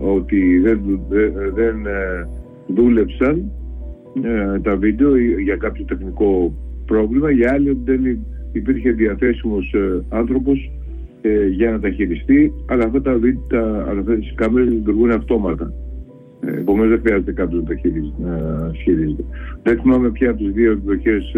ότι 0.01 0.59
δεν, 0.59 0.79
δεν 1.53 1.85
ε, 1.85 2.27
δούλεψαν 2.67 3.51
ε, 4.23 4.59
τα 4.59 4.75
βίντεο 4.75 5.17
για 5.17 5.55
κάποιο 5.55 5.85
τεχνικό 5.85 6.53
πρόβλημα, 6.85 7.31
για 7.31 7.51
άλλη 7.53 7.69
ότι 7.69 7.81
δεν 7.83 8.19
υπήρχε 8.51 8.91
διαθέσιμος 8.91 9.73
ε, 9.73 10.03
άνθρωπος 10.09 10.71
για 11.51 11.71
να 11.71 11.79
τα 11.79 11.89
χειριστεί, 11.89 12.53
αλλά 12.65 12.83
αυτά 12.83 13.01
τα 13.01 13.13
βίντεο, 13.13 13.41
τα, 13.47 13.85
αυτές 13.99 14.19
τις 14.19 14.33
κάμερες 14.35 14.69
λειτουργούν 14.69 15.11
αυτόματα. 15.11 15.73
Επομένως 16.41 16.89
δεν 16.89 16.99
χρειάζεται 16.99 17.31
κάποιος 17.31 17.61
να 17.61 17.67
τα 17.67 17.75
χειρίζεται. 18.83 19.23
Δεν 19.63 19.79
θυμάμαι 19.81 20.09
ποια 20.09 20.29
από 20.29 20.43
τις 20.43 20.51
δύο 20.51 20.71
εκδοχές 20.71 21.35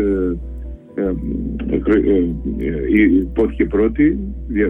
υπόθηκε 3.21 3.65
πρώτη, 3.65 4.19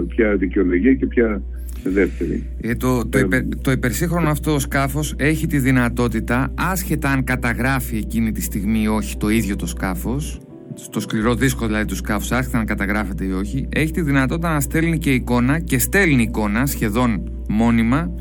ποια 0.08 0.36
δικαιολογία 0.36 0.94
και 0.94 1.06
ποια 1.06 1.42
δεύτερη. 1.84 2.44
Ε, 2.62 2.76
το, 2.76 3.08
το, 3.08 3.20
υπερ, 3.20 3.42
το 3.62 3.72
υπερσύγχρονο 3.72 4.30
αυτό 4.30 4.60
σκάφος 4.60 5.16
έχει 5.18 5.48
τη 5.48 5.60
δυνατότητα, 5.60 6.54
άσχετα 6.56 7.10
αν 7.10 7.24
καταγράφει 7.24 7.98
εκείνη 7.98 8.32
τη 8.32 8.42
στιγμή 8.42 8.82
ή 8.82 8.88
όχι 8.88 9.18
το 9.18 9.30
ίδιο 9.30 9.56
το 9.56 9.66
σκάφος, 9.66 10.42
στο 10.76 11.00
σκληρό 11.00 11.36
δίσκο 11.36 11.66
δηλαδή 11.66 11.86
του 11.86 11.96
σκάφους, 11.96 12.32
άσχετα 12.32 12.60
αν 12.60 12.66
καταγράφεται 12.66 13.26
ή 13.26 13.32
όχι, 13.32 13.68
έχει 13.70 13.92
τη 13.92 14.02
δυνατότητα 14.02 14.54
να 14.54 14.60
στέλνει 14.60 14.98
και 14.98 15.12
εικόνα 15.12 15.60
και 15.60 15.80
στέλνει 15.80 16.22
εικόνα 16.22 16.66
σχεδόν 16.66 17.32
μόνιμα 17.50 18.12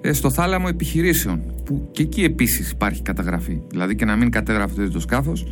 ε, 0.00 0.12
στο 0.12 0.30
θάλαμο 0.30 0.66
επιχειρήσεων. 0.70 1.40
Που 1.64 1.88
και 1.90 2.02
εκεί 2.02 2.24
επίσης 2.24 2.70
υπάρχει 2.70 3.02
καταγραφή. 3.02 3.60
Δηλαδή 3.70 3.94
και 3.94 4.04
να 4.04 4.16
μην 4.16 4.30
κατέγραφε 4.30 4.74
το 4.74 4.80
ίδιο 4.82 4.92
το 4.92 5.00
σκάφος, 5.00 5.46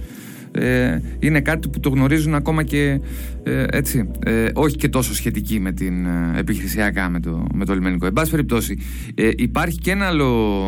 ε, 0.54 1.00
είναι 1.18 1.40
κάτι 1.40 1.68
που 1.68 1.80
το 1.80 1.88
γνωρίζουν 1.88 2.34
ακόμα 2.34 2.62
και 2.62 3.00
ε, 3.42 3.64
έτσι, 3.70 4.10
ε, 4.24 4.46
όχι 4.54 4.76
και 4.76 4.88
τόσο 4.88 5.14
σχετική 5.14 5.60
με 5.60 5.72
την 5.72 6.06
ε, 6.06 6.38
επιχειρησιακά 6.38 7.08
με 7.08 7.20
το, 7.20 7.46
με 7.54 7.64
το 7.64 7.74
λιμενικό. 7.74 8.06
Εν 8.06 8.12
πάση 8.12 8.30
περιπτώσει, 8.30 8.78
ε, 9.14 9.30
υπάρχει 9.36 9.78
και 9.78 9.90
ένα 9.90 10.06
άλλο 10.06 10.60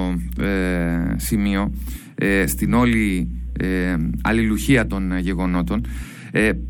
σημείο 1.17 1.73
στην 2.47 2.73
όλη 2.75 3.31
αλληλουχία 4.23 4.87
των 4.87 5.19
γεγονότων. 5.19 5.87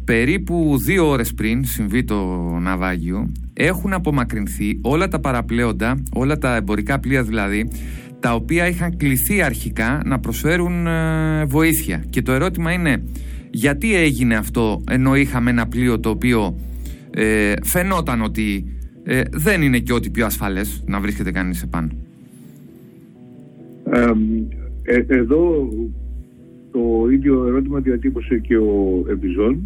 περίπου 0.04 0.78
δύο 0.84 1.08
ώρες 1.08 1.34
πριν 1.34 1.64
συμβεί 1.64 2.04
το 2.04 2.40
ναυάγιο 2.60 3.32
έχουν 3.52 3.92
απομακρυνθεί 3.92 4.78
όλα 4.82 5.08
τα 5.08 5.20
παραπλέοντα, 5.20 6.02
όλα 6.12 6.38
τα 6.38 6.56
εμπορικά 6.56 6.98
πλοία 6.98 7.22
δηλαδή 7.22 7.68
τα 8.20 8.34
οποία 8.34 8.68
είχαν 8.68 8.96
κληθεί 8.96 9.42
αρχικά 9.42 10.02
να 10.04 10.18
προσφέρουν 10.18 10.86
ε, 10.86 11.44
βοήθεια. 11.44 12.04
Και 12.10 12.22
το 12.22 12.32
ερώτημα 12.32 12.72
είναι 12.72 13.02
γιατί 13.50 13.94
έγινε 13.96 14.34
αυτό 14.34 14.82
ενώ 14.90 15.16
είχαμε 15.16 15.50
ένα 15.50 15.66
πλοίο 15.66 16.00
το 16.00 16.08
οποίο 16.08 16.58
ε, 17.10 17.52
φαινόταν 17.62 18.22
ότι 18.22 18.64
ε, 19.04 19.22
δεν 19.30 19.62
είναι 19.62 19.78
και 19.78 19.92
ό,τι 19.92 20.10
πιο 20.10 20.26
ασφαλές 20.26 20.84
να 20.86 21.00
βρίσκεται 21.00 21.30
κανείς 21.30 21.62
επάνω; 21.62 21.88
Ε, 24.82 25.04
εδώ 25.06 25.68
το 26.72 27.10
ίδιο 27.10 27.46
ερώτημα 27.46 27.80
διατύπωσε 27.80 28.38
και 28.38 28.56
ο 28.56 29.04
Επιζών. 29.10 29.60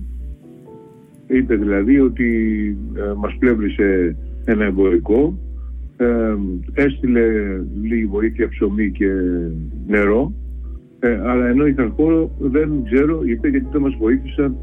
Είπε 1.26 1.54
δηλαδή 1.54 2.00
ότι 2.00 2.28
μας 3.16 3.36
πλεύρισε 3.38 4.16
ένα 4.44 4.64
εμπορικό 4.64 5.38
ε, 6.00 6.36
έστειλε 6.74 7.22
λίγη 7.82 8.06
βοήθεια 8.06 8.48
ψωμί 8.48 8.90
και 8.90 9.10
νερό. 9.86 10.32
Ε, 10.98 11.20
αλλά 11.24 11.46
ενώ 11.46 11.66
είχαν 11.66 11.92
χώρο 11.96 12.30
δεν 12.38 12.82
ξέρω 12.84 13.22
είπε 13.24 13.48
γιατί 13.48 13.66
δεν 13.72 13.80
μας 13.80 13.94
βοήθησαν 13.98 14.56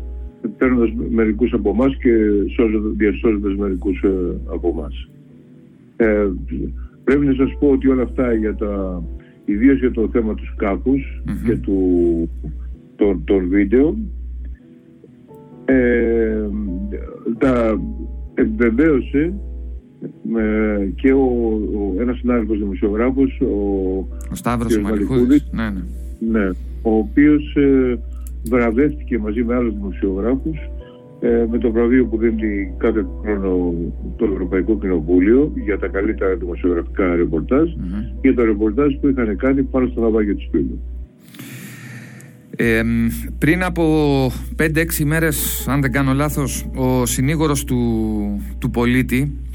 παίρνοντας 0.58 0.90
μερικούς 1.10 1.54
από 1.54 1.70
εμάς 1.70 1.98
και 1.98 2.14
διασώζοντας 2.96 3.56
μερικούς 3.56 4.02
ε, 4.04 4.38
από 4.46 4.68
εμάς. 4.68 5.10
Ε, 5.96 6.28
πρέπει 7.04 7.26
να 7.26 7.34
σας 7.34 7.58
πω 7.60 7.68
ότι 7.68 7.88
όλα 7.88 8.04
αυτά 8.04 8.34
για 8.34 8.56
τα, 8.56 9.04
ιδίως 9.46 9.80
για 9.80 9.92
το 9.92 10.10
θέμα 10.12 10.36
τους 10.36 10.52
σκαφους 10.56 11.22
και 11.46 11.56
του, 11.56 12.30
των, 13.26 13.48
βίντεο 13.48 13.98
ε, 15.66 16.48
τα 17.38 17.82
επιβεβαίωσε 18.34 19.34
και 20.96 21.12
ο, 21.12 21.24
ο, 21.76 22.02
ένας 22.02 22.18
συνάδελφος 22.18 22.58
δημοσιογράφος, 22.58 23.42
ο, 23.42 24.08
ο 24.32 24.36
Σταύρος 24.36 24.78
Μαλιχούδης, 24.78 25.48
ναι, 25.52 25.70
ναι. 25.70 25.82
ναι, 26.40 26.50
ο 26.82 26.98
οποίος 26.98 27.56
ε, 27.56 28.00
βραβεύτηκε 28.50 29.18
μαζί 29.18 29.44
με 29.44 29.56
άλλους 29.56 29.74
δημοσιογράφους 29.74 30.58
ε, 31.20 31.46
με 31.52 31.58
το 31.58 31.72
βραβείο 31.72 32.06
που 32.06 32.18
δίνει 32.18 32.74
κάθε 32.78 33.06
χρόνο 33.22 33.74
το 34.16 34.26
Ευρωπαϊκό 34.26 34.78
Κοινοβούλιο 34.80 35.52
για 35.66 35.80
τα 35.80 35.88
καλύτερα 35.88 36.36
δημοσιογραφικά 36.36 37.16
ρεπορτάζ 37.16 37.70
mm-hmm. 37.70 38.18
και 38.22 38.34
το 38.34 38.46
ρεπορτάζ 38.46 38.94
που 39.02 39.08
είχαν 39.08 39.38
κάνει 39.38 39.64
πάνω 39.64 39.88
στο 39.88 40.02
ναυάγιο 40.02 40.36
του 40.36 40.42
Σπίλου. 40.42 40.80
πριν 43.38 43.64
από 43.64 43.84
5-6 44.62 45.00
ημέρες, 45.00 45.68
αν 45.68 45.82
δεν 45.82 45.92
κάνω 45.92 46.14
λάθος, 46.14 46.66
ο 46.76 47.06
συνήγορος 47.06 47.64
του, 47.64 47.78
του 48.60 48.70
πολίτη 48.70 49.47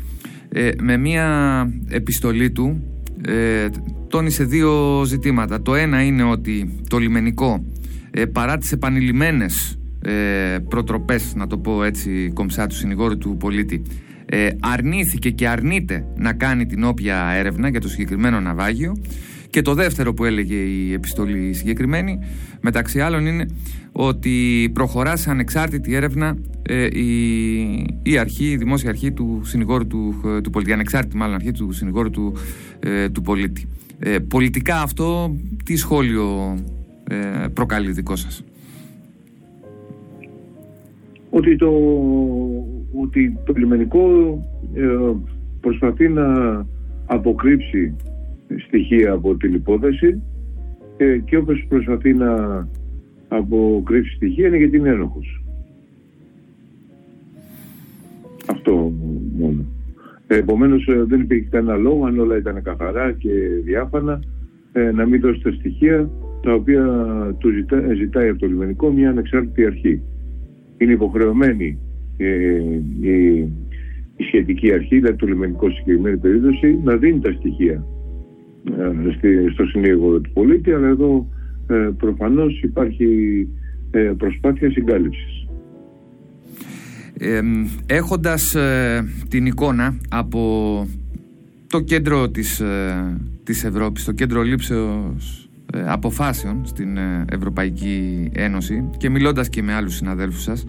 ε, 0.55 0.71
με 0.81 0.97
μία 0.97 1.69
επιστολή 1.89 2.51
του 2.51 2.83
ε, 3.27 3.69
τόνισε 4.09 4.45
δύο 4.45 5.03
ζητήματα. 5.05 5.63
Το 5.63 5.75
ένα 5.75 6.03
είναι 6.03 6.23
ότι 6.23 6.83
το 6.89 6.99
λιμενικό 6.99 7.65
ε, 8.11 8.25
παρά 8.25 8.59
τις 8.59 8.73
επανειλημμένες 8.73 9.79
ε, 10.03 10.59
προτροπές, 10.69 11.35
να 11.35 11.47
το 11.47 11.59
πω 11.59 11.85
έτσι 11.85 12.31
κομψά 12.35 12.67
του 12.67 12.75
συνηγόρου 12.75 13.19
του 13.19 13.37
πολίτη, 13.37 13.83
ε, 14.35 14.49
αρνήθηκε 14.61 15.31
και 15.31 15.49
αρνείται 15.49 16.07
να 16.17 16.33
κάνει 16.33 16.67
την 16.67 16.85
όποια 16.85 17.33
έρευνα 17.37 17.69
για 17.69 17.81
το 17.81 17.89
συγκεκριμένο 17.89 18.41
ναυάγιο 18.41 18.97
και 19.51 19.63
το 19.63 19.75
δεύτερο 19.75 20.15
που 20.15 20.25
έλεγε 20.25 20.55
η 20.55 20.93
επιστολή 20.93 21.53
συγκεκριμένη, 21.53 22.19
μεταξύ 22.61 23.01
άλλων, 23.01 23.27
είναι 23.27 23.47
ότι 23.93 24.71
προχωρά 24.73 25.17
σε 25.17 25.31
ανεξάρτητη 25.31 25.95
έρευνα 25.95 26.37
ε, 26.63 26.85
η, 26.85 27.11
η 28.03 28.19
αρχή, 28.19 28.45
η 28.45 28.57
δημόσια 28.57 28.89
αρχή 28.89 29.13
του 29.13 29.41
συνηγόρου 29.45 29.87
του, 29.87 30.15
του 30.43 30.51
πολίτη. 30.51 30.73
Ανεξάρτητη, 30.73 31.17
μάλλον, 31.17 31.35
αρχή 31.35 31.51
του 31.51 31.73
συνηγόρου 31.73 32.11
του, 32.11 32.35
ε, 32.81 33.09
του 33.09 33.23
πολίτη. 33.23 33.69
Ε, 33.99 34.19
πολιτικά 34.19 34.83
αυτό, 34.83 35.37
τι 35.65 35.77
σχόλιο 35.77 36.59
ε, 37.09 37.47
προκαλεί 37.55 37.91
δικό 37.93 38.17
σας; 38.17 38.45
Ότι 41.31 41.57
το, 41.57 41.71
ότι 42.93 43.39
το 43.45 43.53
λιμενικό 43.57 44.39
προσπαθεί 45.61 46.09
να 46.09 46.27
αποκρύψει 47.07 47.95
στοιχεία 48.67 49.13
από 49.13 49.37
την 49.37 49.55
υπόθεση 49.55 50.23
ε, 50.97 51.19
και 51.19 51.37
όπως 51.37 51.65
προσπαθεί 51.69 52.15
να 52.15 52.69
αποκρύψει 53.29 54.15
στοιχεία 54.15 54.47
είναι 54.47 54.57
γιατί 54.57 54.77
είναι 54.77 54.89
ένοχος. 54.89 55.43
Αυτό 58.47 58.93
μόνο. 59.39 59.65
Ε, 60.27 60.37
Επομένως 60.37 60.87
ε, 60.87 61.05
δεν 61.05 61.21
υπήρχε 61.21 61.49
κανένα 61.51 61.77
λόγο 61.77 62.05
αν 62.05 62.19
όλα 62.19 62.37
ήταν 62.37 62.63
καθαρά 62.63 63.13
και 63.13 63.31
διάφανα 63.65 64.21
να 64.95 65.07
μην 65.07 65.21
δώσει 65.21 65.43
τα 65.43 65.53
στοιχεία 65.53 66.11
τα 66.43 66.55
οποία 66.55 66.85
του 67.39 67.51
ζητά, 67.51 67.95
ζητάει 67.95 68.29
από 68.29 68.39
το 68.39 68.47
λιμενικό 68.47 68.91
μια 68.91 69.11
ανεξάρτητη 69.11 69.67
αρχή. 69.67 70.03
Είναι 70.79 70.93
υποχρεωμένη 70.93 71.79
η, 72.17 73.39
η 74.17 74.23
σχετική 74.23 74.73
αρχή, 74.73 74.97
δηλαδή 74.97 75.17
το 75.17 75.27
λιμενικό 75.27 75.71
σε 75.71 75.77
συγκεκριμένη 75.77 76.17
περίπτωση, 76.17 76.79
να 76.85 76.97
δίνει 76.97 77.21
τα 77.21 77.33
στοιχεία 77.33 77.85
ε, 78.65 79.51
στο 79.53 79.65
συνήγορο 79.65 80.21
του 80.21 80.31
πολίτη 80.33 80.73
αλλά 80.73 80.89
εδώ 80.89 81.27
ε, 81.67 81.91
προφανώς 81.99 82.63
υπάρχει 82.63 83.07
ε, 83.91 84.13
προσπάθεια 84.17 84.71
συγκάλυψης. 84.71 85.47
έχοντας 87.87 88.57
την 89.29 89.47
εικόνα 89.47 89.97
από 90.09 90.87
το 91.67 91.81
κέντρο 91.81 92.29
της, 92.29 92.63
της 93.45 93.65
Ευρώπης, 93.65 94.05
το 94.05 94.13
κέντρο 94.13 94.43
λήψεως 94.43 95.49
αποφάσεων 95.87 96.67
στην 96.67 96.99
Ευρωπαϊκή 97.29 98.29
Ένωση 98.33 98.89
και 98.97 99.11
μιλώντας 99.11 99.49
και 99.49 99.63
με 99.63 99.75
άλλους 99.75 99.95
συναδέλφους 99.95 100.43
σας 100.43 100.65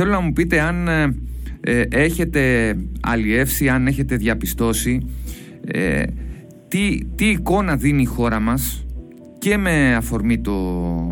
θέλω 0.00 0.10
να 0.10 0.20
μου 0.20 0.32
πείτε 0.32 0.60
αν 0.60 0.88
έχετε 1.88 2.74
αλλιεύσει, 3.00 3.68
αν 3.68 3.86
έχετε 3.86 4.16
διαπιστώσει 4.16 5.06
τι, 6.68 6.98
τι 7.14 7.26
εικόνα 7.26 7.76
δίνει 7.76 8.02
η 8.02 8.04
χώρα 8.04 8.40
μας 8.40 8.86
και 9.38 9.56
με 9.56 9.94
αφορμή 9.94 10.40
το, 10.40 10.56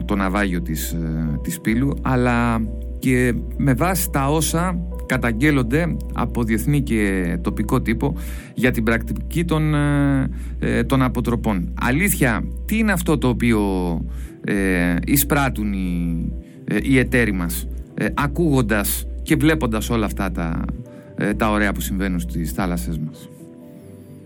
το 0.04 0.16
ναυάγιο 0.16 0.62
της, 0.62 0.92
ε, 0.92 1.38
της 1.42 1.60
Πύλου 1.60 1.98
αλλά 2.02 2.60
και 2.98 3.34
με 3.56 3.74
βάση 3.74 4.10
τα 4.10 4.28
όσα 4.28 4.78
καταγγέλλονται 5.06 5.96
από 6.14 6.42
διεθνή 6.42 6.80
και 6.80 7.38
τοπικό 7.40 7.82
τύπο 7.82 8.16
για 8.54 8.70
την 8.70 8.84
πρακτική 8.84 9.44
των, 9.44 9.74
ε, 9.74 10.28
ε, 10.58 10.82
των 10.82 11.02
αποτροπών. 11.02 11.72
Αλήθεια, 11.80 12.44
τι 12.64 12.78
είναι 12.78 12.92
αυτό 12.92 13.18
το 13.18 13.28
οποίο 13.28 13.60
ε, 14.44 14.94
εισπράττουν 15.06 15.72
οι, 15.72 16.32
οι 16.82 16.98
εταίροι 16.98 17.32
μας; 17.32 17.68
Ακούγοντας 18.14 19.06
και 19.22 19.36
βλέποντας 19.36 19.90
όλα 19.90 20.04
αυτά 20.04 20.30
τα, 20.30 20.64
τα 21.36 21.50
ωραία 21.50 21.72
που 21.72 21.80
συμβαίνουν 21.80 22.20
στις 22.20 22.52
θάλασσες 22.52 22.98
μας. 22.98 23.28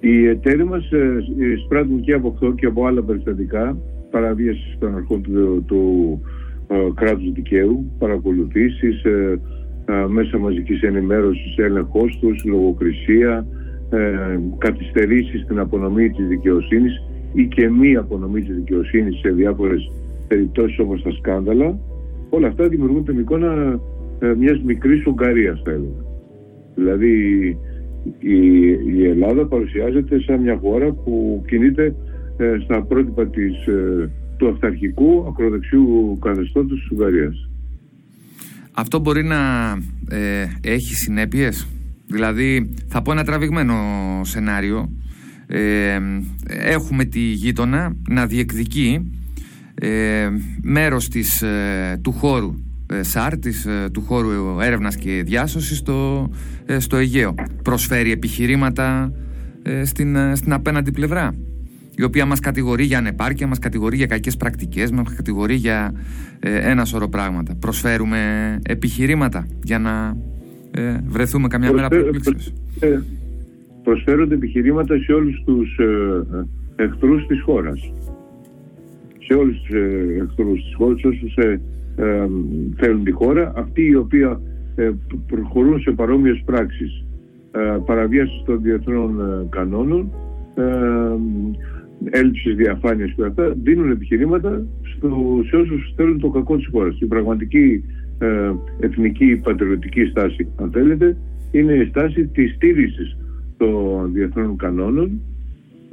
Οι 0.00 0.26
εταίροι 0.26 0.64
μας 0.64 0.90
ε, 0.92 1.24
εισπράττουν 1.52 2.00
και 2.00 2.12
από 2.12 2.28
αυτό 2.28 2.52
και 2.52 2.66
από 2.66 2.86
άλλα 2.86 3.02
περιστατικά 3.02 3.76
παραβίασης 4.10 4.76
των 4.78 4.96
αρχών 4.96 5.22
του, 5.22 5.64
του 5.66 6.20
ε, 6.68 6.76
κράτους 6.94 7.32
δικαίου, 7.32 7.90
παρακολουθήσεις, 7.98 9.04
ε, 9.04 9.40
ε, 9.84 10.06
μέσα 10.08 10.38
μαζικής 10.38 10.82
ενημέρωσης, 10.82 11.56
έλεγχός 11.56 12.18
τους, 12.20 12.44
λογοκρισία, 12.44 13.46
ε, 13.90 14.38
καθυστερήσεις 14.58 15.42
στην 15.42 15.58
απονομή 15.58 16.10
της 16.10 16.26
δικαιοσύνης 16.26 17.02
ή 17.32 17.46
και 17.46 17.68
μη 17.68 17.96
απονομή 17.96 18.40
της 18.42 18.54
δικαιοσύνης 18.54 19.18
σε 19.18 19.30
διάφορες 19.30 19.90
περιπτώσεις 20.28 20.78
όπως 20.78 21.02
τα 21.02 21.10
σκάνδαλα. 21.10 21.78
Όλα 22.30 22.48
αυτά 22.48 22.68
δημιουργούν 22.68 23.04
την 23.04 23.18
εικόνα 23.18 23.80
ε, 24.18 24.34
μιας 24.38 24.62
μικρής 24.62 25.06
Ουγγαρίας 25.06 25.62
θα 25.64 25.70
έλεγα. 25.70 26.04
Δηλαδή 26.74 27.46
η, 28.18 28.66
η 28.96 29.04
Ελλάδα 29.08 29.46
παρουσιάζεται 29.46 30.20
σαν 30.20 30.40
μια 30.40 30.58
χώρα 30.60 30.92
που 30.92 31.44
κινείται 31.46 31.94
ε, 32.36 32.56
στα 32.64 32.82
πρότυπα 32.82 33.26
της, 33.26 33.66
ε, 33.66 34.10
του 34.36 34.48
αυταρχικού 34.48 35.26
ακροδεξιού 35.28 36.18
καθεστώτος 36.20 36.78
της 36.80 36.90
Ουγγαρίας. 36.90 37.48
Αυτό 38.72 38.98
μπορεί 38.98 39.24
να 39.24 39.70
ε, 40.08 40.44
έχει 40.60 40.94
συνέπειες; 40.94 41.68
Δηλαδή, 42.06 42.70
θα 42.88 43.02
πω 43.02 43.12
ένα 43.12 43.24
τραβηγμένο 43.24 43.74
σενάριο. 44.22 44.88
έχουμε 46.46 47.04
τη 47.04 47.20
γείτονα 47.20 47.96
να 48.08 48.26
διεκδικεί 48.26 49.10
μέρος 50.62 51.08
της, 51.08 51.44
του 52.02 52.12
χώρου 52.12 52.54
ε, 52.92 53.02
ΣΑΡ 53.02 53.38
της, 53.38 53.64
ε, 53.66 53.88
του 53.92 54.00
χώρου 54.00 54.60
έρευνας 54.60 54.96
και 54.96 55.22
διάσωσης 55.26 55.78
στο, 55.78 56.30
ε, 56.66 56.78
στο 56.78 56.96
Αιγαίο. 56.96 57.34
Προσφέρει 57.62 58.12
επιχειρήματα 58.12 59.12
στην, 59.84 60.16
στην 60.36 60.52
απέναντι 60.52 60.90
πλευρά 60.90 61.34
η 61.96 62.02
οποία 62.02 62.26
μας 62.26 62.40
κατηγορεί 62.40 62.84
για 62.84 62.98
ανεπάρκεια, 62.98 63.46
μας 63.46 63.58
κατηγορεί 63.58 63.96
για 63.96 64.06
κακές 64.06 64.36
πρακτικές, 64.36 64.90
μας 64.90 65.14
κατηγορεί 65.16 65.54
για 65.54 65.92
ένα 66.40 66.84
σωρό 66.84 67.08
πράγματα. 67.08 67.54
Προσφέρουμε 67.54 68.18
επιχειρήματα 68.62 69.46
για 69.62 69.78
να 69.78 70.16
βρεθούμε 71.06 71.48
καμιά 71.48 71.72
μέρα 71.72 71.86
από 71.86 71.96
προσφέρονται 73.82 74.34
επιχειρήματα 74.34 74.98
σε 74.98 75.12
όλους 75.12 75.42
τους 75.44 75.78
ε, 75.78 76.82
εχθρούς 76.82 77.26
της 77.26 77.40
χώρας. 77.42 77.92
Σε 79.32 79.36
όλους 79.36 79.60
τους 79.60 79.76
εχθρούς 80.20 80.64
της 80.64 80.74
χώρας, 80.74 81.04
όσους 81.04 81.36
ε, 81.36 81.60
θέλουν 82.76 83.04
τη 83.04 83.10
χώρα, 83.10 83.52
αυτοί 83.56 83.82
οι 83.86 83.94
οποίοι 83.94 84.22
ε, 84.74 84.90
προχωρούν 85.26 85.80
σε 85.80 85.90
παρόμοιες 85.90 86.42
πράξεις 86.44 87.04
ε, 87.50 87.78
παραβίασης 87.86 88.42
των 88.46 88.62
διεθνών 88.62 89.20
ε, 89.20 89.46
κανόνων, 89.48 90.10
ε, 90.54 90.62
έλλειψης 92.10 92.54
διαφάνειας 92.54 93.12
και 93.16 93.24
αυτά, 93.24 93.54
δίνουν 93.62 93.90
επιχειρήματα 93.90 94.66
στο, 94.82 95.40
σε 95.48 95.56
όσους 95.56 95.92
θέλουν 95.96 96.20
το 96.20 96.28
κακό 96.30 96.56
της 96.56 96.68
χώρας. 96.72 97.00
Η 97.00 97.06
πραγματική 97.06 97.84
ε, 98.18 98.52
εθνική 98.80 99.40
πατριωτική 99.42 100.04
στάση, 100.04 100.48
αν 100.56 100.70
θέλετε, 100.70 101.16
είναι 101.50 101.72
η 101.72 101.84
στάση 101.84 102.26
της 102.26 102.54
στήριξης 102.54 103.16
των 103.56 104.12
διεθνών 104.12 104.56
κανόνων 104.56 105.20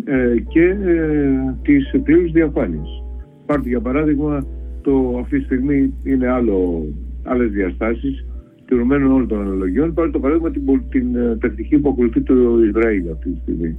ε, 0.06 0.36
και 0.47 0.63
ε, 0.63 1.56
της 1.62 1.93
πλήρους 2.04 2.32
διαφάνειας. 2.32 3.02
Πάρτε 3.47 3.69
για 3.69 3.81
παράδειγμα 3.81 4.45
το, 4.81 5.17
αυτή 5.21 5.38
τη 5.38 5.43
στιγμή 5.43 5.93
είναι 6.03 6.27
άλλο, 6.27 6.86
άλλες 7.23 7.51
διαστάσεις 7.51 8.25
τηρουμένων 8.65 9.12
όλων 9.12 9.27
των 9.27 9.41
αναλογιών. 9.41 9.93
Πάρε 9.93 10.10
το 10.10 10.19
παράδειγμα 10.19 10.51
την, 10.51 10.63
την 10.89 11.15
ε, 11.15 11.38
τακτική 11.41 11.77
που 11.79 11.89
ακολουθεί 11.89 12.21
το 12.21 12.33
Ισραήλ 12.67 13.03
αυτή 13.12 13.29
τη 13.29 13.39
στιγμη 13.41 13.75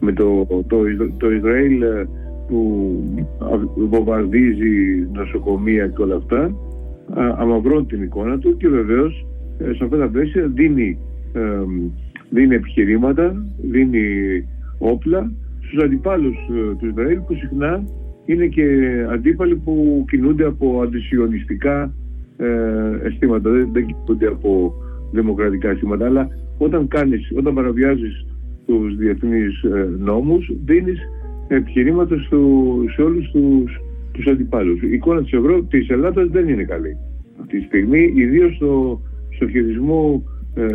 Με 0.00 0.12
το, 0.12 0.46
το, 0.66 0.84
το, 1.18 1.30
Ισραήλ 1.30 1.82
ε, 1.82 2.08
που 2.48 2.92
βομβαρδίζει 3.76 5.06
νοσοκομεία 5.12 5.86
και 5.86 6.02
όλα 6.02 6.16
αυτά, 6.16 6.54
αμαυρώνει 7.38 7.86
την 7.86 8.02
εικόνα 8.02 8.38
του 8.38 8.56
και 8.56 8.68
βεβαίως 8.68 9.26
ε, 9.58 9.72
σε 9.72 9.84
αυτά 9.84 9.96
τα 9.96 10.08
πλαίσια 10.08 10.46
δίνει, 10.46 10.98
δίνει 12.30 12.54
επιχειρήματα, 12.54 13.44
δίνει 13.56 14.04
όπλα 14.78 15.32
στους 15.60 15.82
αντιπάλους 15.82 16.36
του 16.78 16.86
Ισραήλ 16.86 17.18
που 17.18 17.34
συχνά 17.34 17.84
είναι 18.26 18.46
και 18.46 18.64
αντίπαλοι 19.10 19.56
που 19.56 20.04
κινούνται 20.08 20.44
από 20.44 20.80
αντισιωνιστικά 20.82 21.94
ε, 22.36 22.46
αισθήματα, 23.02 23.50
δεν, 23.50 23.68
δεν 23.72 23.86
κινούνται 23.86 24.26
από 24.26 24.74
δημοκρατικά 25.12 25.70
αισθήματα, 25.70 26.04
αλλά 26.04 26.28
όταν 26.58 26.88
κάνεις, 26.88 27.32
όταν 27.36 27.54
παραβιάζεις 27.54 28.26
τους 28.66 28.96
διεθνείς 28.96 29.62
ε, 29.62 29.88
νόμους, 29.98 30.50
δίνεις 30.64 30.98
επιχειρήματα 31.48 32.18
στο, 32.18 32.40
σε 32.94 33.02
όλους 33.02 33.30
τους, 33.30 33.80
τους 34.12 34.26
αντιπάλους. 34.26 34.82
Η 34.82 34.92
εικόνα 34.92 35.22
της, 35.22 35.32
Ευρώ, 35.32 35.62
της 35.62 35.88
Ελλάδας 35.88 36.28
δεν 36.28 36.48
είναι 36.48 36.64
καλή. 36.64 36.96
Αυτή 37.40 37.58
τη 37.58 37.64
στιγμή, 37.64 38.12
ιδίως 38.14 38.54
στο, 38.54 39.00
στο 39.34 39.48
χειρισμό 39.48 40.22
ε, 40.54 40.66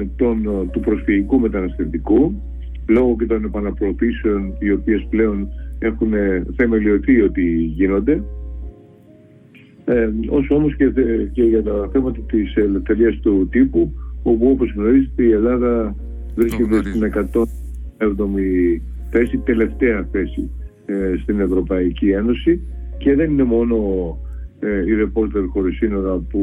του 0.72 0.80
προσφυγικού 0.80 1.40
μεταναστευτικού, 1.40 2.42
λόγω 2.88 3.16
και 3.20 3.26
των 3.26 3.44
επαναπροωθήσεων 3.44 4.54
οι 4.60 4.72
οποίες 4.72 5.08
πλέον 5.10 5.48
έχουν 5.82 6.12
θεμελιωθεί 6.56 7.22
ότι 7.22 7.52
γίνονται, 7.52 8.24
ε, 9.86 10.10
όσο 10.28 10.56
όμως 10.56 10.76
και, 10.76 10.92
και 11.32 11.44
για 11.44 11.64
τα 11.64 11.90
θέματα 11.92 12.20
της 12.28 12.56
ελευθερίας 12.56 13.20
του 13.20 13.48
τύπου, 13.52 13.94
όπου 14.24 14.50
όπως 14.50 14.74
γνωρίζετε 14.76 15.24
η 15.24 15.32
Ελλάδα 15.32 15.96
βρίσκεται 16.36 16.84
στην 16.84 17.12
107η 17.98 18.82
θέση, 19.10 19.38
τελευταία 19.38 20.08
θέση 20.12 20.50
ε, 20.86 21.14
στην 21.22 21.40
Ευρωπαϊκή 21.40 22.10
Ένωση. 22.10 22.62
Και 22.98 23.16
δεν 23.16 23.32
είναι 23.32 23.44
μόνο 23.44 23.78
ε, 24.60 24.86
οι 24.86 24.94
ρεπόρτερ 24.94 25.46
χωρίς 25.46 25.78
σύνορα 25.78 26.18
που 26.30 26.42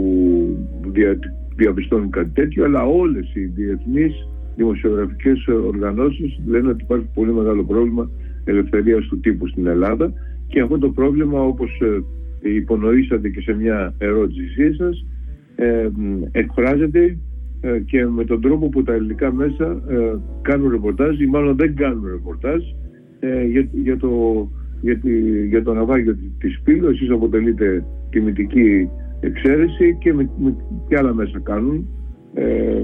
δια, 0.93 1.19
διαπιστώνουν 1.57 2.11
κάτι 2.11 2.31
τέτοιο, 2.35 2.65
αλλά 2.65 2.87
όλες 2.87 3.35
οι 3.35 3.45
διεθνείς 3.45 4.29
δημοσιογραφικές 4.57 5.47
οργανώσεις 5.47 6.41
λένε 6.47 6.69
ότι 6.69 6.83
υπάρχει 6.83 7.09
πολύ 7.15 7.33
μεγάλο 7.33 7.65
πρόβλημα 7.65 8.11
ελευθερίας 8.49 9.07
του 9.07 9.21
τύπου 9.21 9.47
στην 9.47 9.67
Ελλάδα 9.67 10.13
και 10.47 10.61
αυτό 10.61 10.79
το 10.79 10.89
πρόβλημα 10.89 11.41
όπως 11.41 11.81
ε, 12.43 12.51
υπονοήσατε 12.51 13.29
και 13.29 13.41
σε 13.41 13.53
μια 13.53 13.95
ερώτησή 13.99 14.75
σας 14.75 15.07
ε, 15.57 15.89
εκφράζεται 16.33 17.19
ε, 17.61 17.79
και 17.79 18.07
με 18.07 18.25
τον 18.25 18.41
τρόπο 18.41 18.69
που 18.69 18.83
τα 18.83 18.93
ελληνικά 18.93 19.33
μέσα 19.33 19.83
ε, 19.89 20.17
κάνουν 20.43 20.71
ρεπορτάζ 20.71 21.21
ή 21.21 21.27
μάλλον 21.27 21.57
δεν 21.57 21.75
κάνουν 21.75 22.07
ρεπορτάζ 22.07 22.63
ε, 23.21 23.45
για, 23.45 23.69
για, 23.73 23.97
το, 23.97 24.11
για, 24.81 24.99
τη, 24.99 25.47
για 25.47 25.63
το 25.63 25.75
ναυάγιο 25.75 26.17
της 26.39 26.61
Πύλου. 26.65 26.89
Εσείς 26.89 27.11
αποτελείτε 27.11 27.85
τιμητική 28.11 28.89
εξαίρεση 29.21 29.97
και, 30.01 30.13
με, 30.13 30.31
και 30.89 30.97
άλλα 30.97 31.15
μέσα 31.15 31.41
κάνουν, 31.43 31.89
ε, 32.35 32.83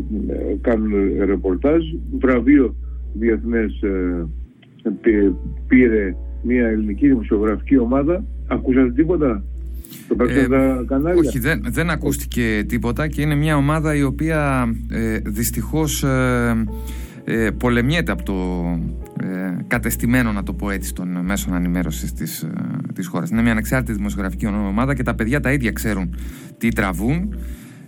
κάνουν 0.61 0.92
ρεπορτάζ. 1.24 1.83
Βραβείο 2.18 2.74
διεθνές 3.12 3.83
ε, 3.83 4.27
πήρε 5.66 6.16
μια 6.42 6.66
ελληνική 6.66 7.06
δημοσιογραφική 7.06 7.78
ομάδα. 7.78 8.24
Ακούσατε 8.46 8.92
τίποτα; 8.92 9.44
Το 10.08 10.24
ε, 10.24 10.46
κανάλια; 10.86 11.22
Όχι, 11.26 11.38
δεν, 11.38 11.62
δεν 11.68 11.90
ακούστηκε 11.90 12.64
τίποτα 12.68 13.08
και 13.08 13.22
είναι 13.22 13.34
μια 13.34 13.56
ομάδα 13.56 13.94
η 13.94 14.02
οποία 14.02 14.68
ε, 14.90 15.18
δυστυχώς 15.24 16.02
ε, 16.02 16.64
ε, 17.24 17.50
πολεμιέται 17.50 18.12
από 18.12 18.22
το 18.22 18.34
ε, 19.22 19.56
κατεστημένο, 19.66 20.32
να 20.32 20.42
το 20.42 20.52
πω 20.52 20.70
έτσι, 20.70 20.94
των 20.94 21.08
μέσων 21.08 21.54
ανημέρωσης 21.54 22.12
της, 22.12 22.42
ε, 22.42 22.50
της 22.94 23.06
χώρας. 23.06 23.30
Είναι 23.30 23.42
μια 23.42 23.52
ανεξάρτητη 23.52 23.92
δημοσιογραφική 23.92 24.46
ομάδα 24.46 24.94
και 24.94 25.02
τα 25.02 25.14
παιδιά 25.14 25.40
τα 25.40 25.52
ίδια 25.52 25.72
ξέρουν 25.72 26.14
τι 26.58 26.68
τραβούν. 26.68 27.34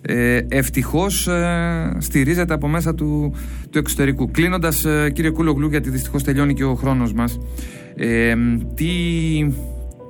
Ε, 0.08 0.40
Ευτυχώς 0.48 1.28
ε, 1.28 1.96
στηρίζεται 1.98 2.54
από 2.54 2.68
μέσα 2.68 2.94
του, 2.94 3.32
του 3.70 3.78
εξωτερικού. 3.78 4.30
Κλείνοντας, 4.30 4.84
ε, 4.84 5.10
κύριε 5.12 5.30
Κούλογλου, 5.30 5.68
γιατί 5.68 5.90
δυστυχώς 5.90 6.22
τελειώνει 6.22 6.54
και 6.54 6.64
ο 6.64 6.74
χρόνος 6.74 7.12
μας, 7.12 7.38
ε, 7.96 8.34
τι, 8.74 8.86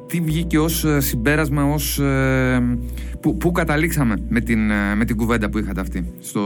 τι 0.07 0.21
βγήκε 0.21 0.59
ως 0.59 0.85
ε, 0.85 1.01
συμπέρασμα, 1.01 1.65
ως, 1.65 1.99
ε, 1.99 2.79
που, 3.21 3.37
που 3.37 3.53
καταλήξαμε 3.53 4.15
με 4.29 4.41
την, 4.41 4.71
ε, 4.71 4.95
με 4.97 5.05
την 5.05 5.17
κουβέντα 5.17 5.51
που 5.51 5.59
είχατε 5.59 5.81
αυτή 5.81 6.13
στο 6.19 6.41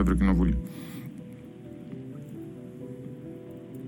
Ευρωκοινοβούλιο; 0.00 0.54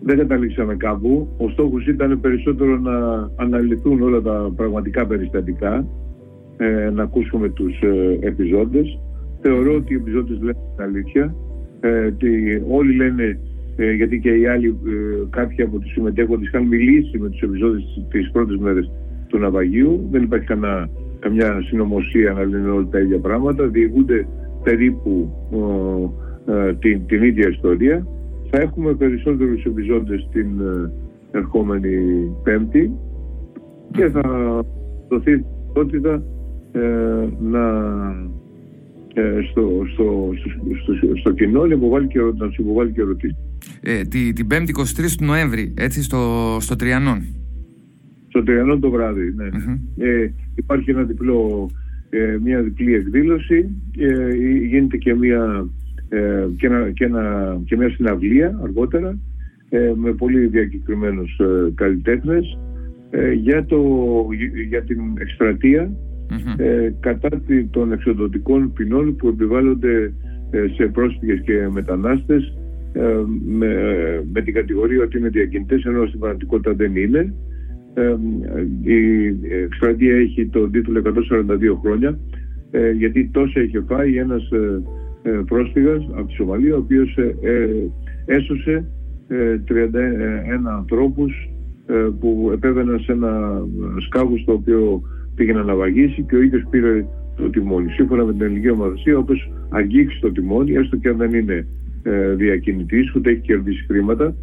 Δεν 0.02 0.18
καταλήξαμε 0.18 0.76
κάπου. 0.76 1.28
Ο 1.38 1.48
στόχος 1.48 1.87
ήταν 1.87 2.20
περισσότερο 2.20 2.76
να 2.78 3.28
αναλυθούν 3.37 4.02
όλα 4.02 4.20
τα 4.20 4.52
πραγματικά 4.57 5.07
περιστατικά, 5.07 5.87
ε, 6.57 6.90
να 6.90 7.02
ακούσουμε 7.02 7.48
τους 7.48 7.81
ε, 7.81 8.18
επιζώντες. 8.20 8.98
Θεωρώ 9.40 9.74
ότι 9.74 9.92
οι 9.92 9.96
επιζώντες 9.96 10.38
λένε 10.40 10.59
την 10.77 10.85
αλήθεια. 10.85 11.35
Ε, 11.81 12.11
όλοι 12.68 12.94
λένε 12.94 13.38
γιατί 13.96 14.20
και 14.20 14.31
οι 14.31 14.46
άλλοι, 14.46 14.79
κάποιοι 15.31 15.62
από 15.62 15.79
τους 15.79 15.92
συμμετέχοντες 15.92 16.46
είχαν 16.46 16.66
μιλήσει 16.66 17.18
με 17.18 17.29
τους 17.29 17.40
επιζώντες 17.40 18.07
τις 18.11 18.31
πρώτες 18.31 18.57
μέρες 18.57 18.90
του 19.27 19.38
ναυαγίου. 19.38 20.09
Δεν 20.11 20.22
υπάρχει 20.22 20.46
κανένα, 20.46 20.88
καμιά 21.18 21.62
συνωμοσία 21.62 22.33
να 22.33 22.44
λένε 22.44 22.70
όλα 22.70 22.87
τα 22.90 22.98
ίδια 22.98 23.18
πράγματα. 23.18 23.66
Διηγούνται 23.66 24.27
περίπου 24.62 25.33
ε, 26.46 26.74
την, 26.74 27.07
την 27.07 27.22
ίδια 27.22 27.48
ιστορία. 27.48 28.07
Θα 28.51 28.61
έχουμε 28.61 28.94
περισσότερους 28.94 29.64
επιζώντες 29.64 30.29
την 30.33 30.61
ε, 30.61 30.90
ερχόμενη 31.31 31.96
Πέμπτη 32.42 32.92
και 33.90 34.09
θα 34.09 34.20
δοθεί 35.09 35.44
δυνατότητα 35.79 36.22
ε, 36.72 36.81
να 37.40 37.66
ε, 37.66 38.31
στο, 39.50 39.83
στο, 39.92 40.31
στο, 40.83 41.16
στο, 41.16 41.33
κοινό 41.33 41.66
να, 41.66 41.74
υποβάλει 41.74 42.07
και, 42.07 42.18
να 42.18 42.50
σου 42.50 42.62
υποβάλει 42.62 42.92
και 42.92 43.00
ερωτήσεις. 43.00 43.37
Ε, 43.81 44.02
τη, 44.02 44.33
την 44.33 44.46
5η 44.50 44.54
23 44.54 45.14
του 45.18 45.24
Νοέμβρη, 45.24 45.74
έτσι, 45.76 46.02
στο, 46.02 46.57
στο 46.61 46.76
Τριανόν 46.76 47.22
στο 48.28 48.42
Τριανό 48.42 48.78
το 48.78 48.90
βράδυ. 48.90 49.35
Ναι. 49.35 49.46
Ε, 50.07 50.31
υπάρχει 50.54 50.90
ένα 50.90 51.02
διπλό, 51.02 51.70
ε, 52.11 52.37
μια 52.42 52.62
διπλή 52.62 52.94
εκδήλωση, 52.94 53.68
ε, 53.98 54.35
γίνεται 54.66 54.96
και 54.96 55.14
μια, 55.14 55.68
ε, 56.09 56.46
και, 56.57 56.66
ένα, 56.66 56.90
και, 56.90 57.04
ένα, 57.04 57.57
και 57.64 57.76
μια 57.76 57.90
συναυλία 57.90 58.59
αργότερα 58.62 59.18
ε, 59.68 59.92
με 59.96 60.12
πολύ 60.12 60.46
διακεκριμένους 60.46 61.38
ε, 61.38 61.72
καλλιτέχνες 61.74 62.59
για, 63.40 63.64
το, 63.64 63.81
για 64.68 64.83
την 64.83 65.00
εκστρατεία 65.18 65.90
κατά 67.00 67.28
των 67.70 67.92
εξοδοτικών 67.92 68.72
ποινών 68.72 69.16
που 69.16 69.28
επιβάλλονται 69.28 70.12
σε 70.76 70.86
πρόσφυγες 70.86 71.40
και 71.40 71.68
μετανάστες 71.70 72.56
με, 73.46 73.68
με 74.32 74.40
την 74.42 74.54
κατηγορία 74.54 75.02
ότι 75.02 75.18
είναι 75.18 75.28
διακινητές 75.28 75.84
ενώ 75.84 76.06
στην 76.06 76.18
πραγματικότητα 76.18 76.74
δεν 76.74 76.96
είναι. 76.96 77.34
Η 78.82 79.26
εκστρατεία 79.62 80.16
έχει 80.16 80.46
τον 80.46 80.70
τίτλο 80.70 81.02
142 81.04 81.78
χρόνια 81.82 82.18
ε, 82.70 82.90
γιατί 82.90 83.28
τόσο 83.32 83.60
έχει 83.60 83.80
φάει 83.80 84.16
ένας 84.16 84.50
ε, 84.50 84.82
ε, 85.22 85.30
πρόσφυγας 85.30 86.08
από 86.12 86.26
τη 86.26 86.34
Σομαλία 86.34 86.74
ο 86.74 86.78
οποίος 86.78 87.18
έσωσε 88.24 88.84
31 89.30 89.34
ανθρώπους 90.76 91.50
που 92.20 92.50
επέβαιναν 92.52 93.00
σε 93.00 93.12
ένα 93.12 93.62
σκάβο 94.06 94.38
στο 94.38 94.52
οποίο 94.52 95.02
πήγε 95.38 95.53
να 95.53 95.62
ναυαγίσει 95.62 96.22
και 96.22 96.37
ο 96.37 96.42
ίδιος 96.42 96.62
πήρε 96.70 97.05
το 97.37 97.51
τιμόνι. 97.51 97.90
Σύμφωνα 97.90 98.24
με 98.24 98.33
την 98.33 98.42
ελληνική 98.42 98.70
ομαδοσία, 98.70 99.18
όπως 99.18 99.51
αγγίξει 99.68 100.20
το 100.20 100.33
τιμόνι, 100.33 100.72
έστω 100.72 100.96
και 100.96 101.09
αν 101.09 101.16
δεν 101.16 101.33
είναι 101.33 101.66
διακινητής, 102.37 103.14
ούτε 103.14 103.31
έχει 103.31 103.40
κερδίσει 103.40 103.85
χρήματα, 103.88 104.35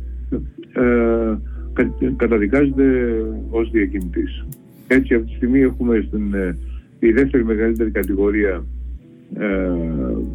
καταδικάζεται 2.17 3.15
ως 3.49 3.69
διακινητής. 3.71 4.45
Έτσι 4.87 5.13
αυτή 5.13 5.27
τη 5.27 5.35
στιγμή 5.35 5.59
έχουμε 5.59 6.03
στην, 6.07 6.33
ε, 6.33 6.57
η 6.99 7.11
δεύτερη 7.11 7.45
μεγαλύτερη 7.45 7.91
κατηγορία 7.91 8.65
ε, 9.37 9.69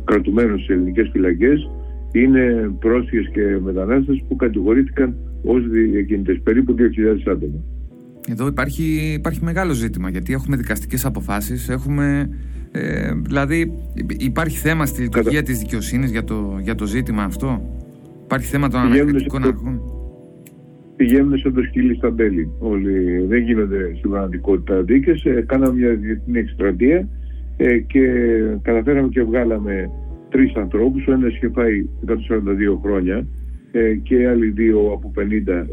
κρατουμένων 0.04 0.58
σε 0.58 0.72
ελληνικές 0.72 1.08
φυλακές 1.12 1.70
είναι 2.12 2.74
πρόσφυγες 2.78 3.28
και 3.32 3.58
μετανάστες 3.62 4.24
που 4.28 4.36
κατηγορήθηκαν 4.36 5.14
ως 5.42 5.68
διακινητές, 5.68 6.40
περίπου 6.42 6.74
2.000 6.78 7.30
άτομα. 7.30 7.58
Εδώ 8.28 8.46
υπάρχει, 8.46 9.12
υπάρχει 9.18 9.44
μεγάλο 9.44 9.72
ζήτημα 9.72 10.10
γιατί 10.10 10.32
έχουμε 10.32 10.56
δικαστικές 10.56 11.04
αποφάσεις, 11.04 11.68
έχουμε, 11.68 12.30
ε, 12.70 13.12
δηλαδή 13.12 13.72
υπάρχει 14.18 14.56
θέμα 14.56 14.86
στη 14.86 15.02
λειτουργία 15.02 15.40
Κατα... 15.40 15.42
της 15.42 15.58
δικαιοσύνης 15.58 16.10
για 16.10 16.24
το, 16.24 16.58
για 16.62 16.74
το 16.74 16.86
ζήτημα 16.86 17.22
αυτό; 17.22 17.62
Υπάρχει 18.24 18.46
θέμα 18.46 18.68
των 18.68 18.80
ανακριτικών 18.80 19.44
αρχών; 19.44 19.80
Πηγαίνουν 20.96 21.38
σαν 21.38 21.54
το 21.54 21.62
σκύλι 21.62 21.94
στα 21.94 22.10
μπέλη. 22.10 22.50
Όλοι 22.58 23.24
δεν 23.28 23.42
γίνονται 23.42 23.94
στην 23.96 24.10
πραγματικότητα 24.10 24.82
δίκες. 24.82 25.24
Ε, 25.24 25.44
κάναμε 25.46 25.74
μια 25.74 25.94
διεθνή 25.94 26.38
εκστρατεία 26.38 27.08
ε, 27.56 27.78
και 27.78 28.02
καταφέραμε 28.62 29.08
και 29.08 29.22
βγάλαμε 29.22 29.90
τρεις 30.30 30.54
ανθρώπους. 30.54 31.06
Ο 31.06 31.12
ένας 31.12 31.34
είχε 31.34 31.48
πάει 31.48 31.86
142 32.06 32.12
χρόνια 32.82 33.26
ε, 33.72 33.94
και 33.94 34.28
άλλοι 34.28 34.50
δύο 34.50 34.90
από 34.92 35.12
50 35.16 35.22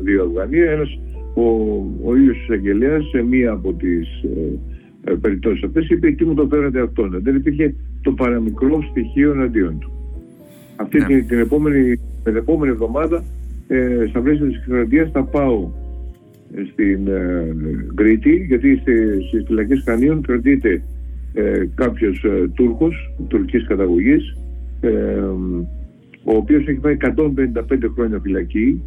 δύο 0.04 0.24
Αφγανία. 0.24 0.72
Ένας 0.72 1.00
ο, 1.42 1.48
ο 2.04 2.16
ίδιος 2.16 2.38
εισαγγελέα 2.38 3.02
σε 3.02 3.22
μία 3.22 3.52
από 3.52 3.74
τις 3.74 4.08
ε, 5.04 5.14
περιπτώσεις 5.22 5.64
αυτές 5.64 5.90
είπε: 5.90 6.12
Τι 6.12 6.26
μου 6.26 6.34
το 6.34 6.48
φέρατε 6.50 6.82
αυτόν. 6.82 7.20
Δεν 7.24 7.36
υπήρχε 7.36 7.76
το 8.02 8.12
παραμικρό 8.12 8.82
στοιχείο 8.90 9.32
εναντίον 9.32 9.80
του. 9.80 9.92
Αυτή 10.76 10.98
ναι. 10.98 11.06
την, 11.06 11.28
την, 11.28 11.40
επόμενη, 11.40 12.00
την 12.24 12.36
επόμενη 12.36 12.72
εβδομάδα 12.72 13.24
ε, 13.68 14.06
στα 14.10 14.20
πλαίσια 14.22 14.46
της 14.46 14.56
εκστρατείας 14.56 15.12
θα 15.12 15.24
πάω 15.24 15.70
στην 16.72 17.08
ε, 17.08 17.56
Κρήτη 17.96 18.46
γιατί 18.48 18.78
στις 18.78 19.44
φυλακές 19.46 19.84
Χανίων 19.86 20.22
κρατείται 20.22 20.82
ε, 21.34 21.66
κάποιος 21.76 22.24
ε, 22.24 22.48
Τούρκος, 22.56 23.14
τουρκικής 23.28 23.68
καταγωγής 23.68 24.38
ε, 24.82 24.90
ο 26.24 26.36
οποίος 26.36 26.68
έχει 26.68 26.80
πάει 26.80 26.98
155 27.02 27.12
χρόνια 27.96 28.20
φυλακή 28.20 28.82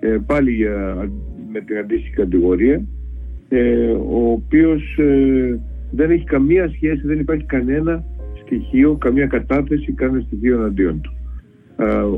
ε, 0.00 0.16
πάλι 0.26 0.52
για, 0.52 1.08
με 1.56 1.62
την 1.66 1.78
αντίστοιχη 1.78 2.14
κατηγορία 2.14 2.82
ε, 3.48 3.90
ο 3.90 4.30
οποίος 4.30 4.98
ε, 4.98 5.58
δεν 5.90 6.10
έχει 6.10 6.24
καμία 6.24 6.68
σχέση, 6.68 7.00
δεν 7.04 7.18
υπάρχει 7.18 7.44
κανένα 7.44 8.04
στοιχείο, 8.44 8.94
καμία 8.94 9.26
κατάθεση, 9.26 9.92
κανένα 9.92 10.20
στοιχείο 10.26 10.54
εναντίον 10.56 11.00
του. 11.00 11.12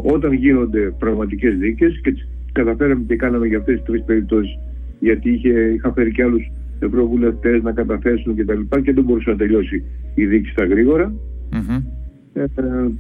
όταν 0.03 0.33
γίνονται 0.33 0.94
πραγματικές 0.98 1.57
δίκες 1.59 2.01
και 2.03 2.14
καταφέραμε 2.53 3.05
και 3.07 3.16
κάναμε 3.16 3.46
για 3.46 3.59
αυτές 3.59 3.74
τις 3.74 3.85
τρεις 3.85 4.05
περιπτώσεις 4.05 4.59
γιατί 5.01 5.31
είχε, 5.31 5.51
είχα 5.51 5.92
φέρει 5.92 6.12
και 6.12 6.22
άλλους 6.22 6.51
ευρωβουλευτές 6.79 7.62
να 7.62 7.72
καταθέσουν 7.72 8.35
και 8.35 8.44
τα 8.44 8.55
λοιπά 8.55 8.81
και 8.81 8.92
δεν 8.92 9.05
μπορούσε 9.05 9.31
να 9.31 9.37
τελειώσει 9.37 9.85
η 10.14 10.27
δίκη 10.27 10.51
στα 10.51 10.64
γρήγορα 10.64 11.12
ε, 12.33 12.44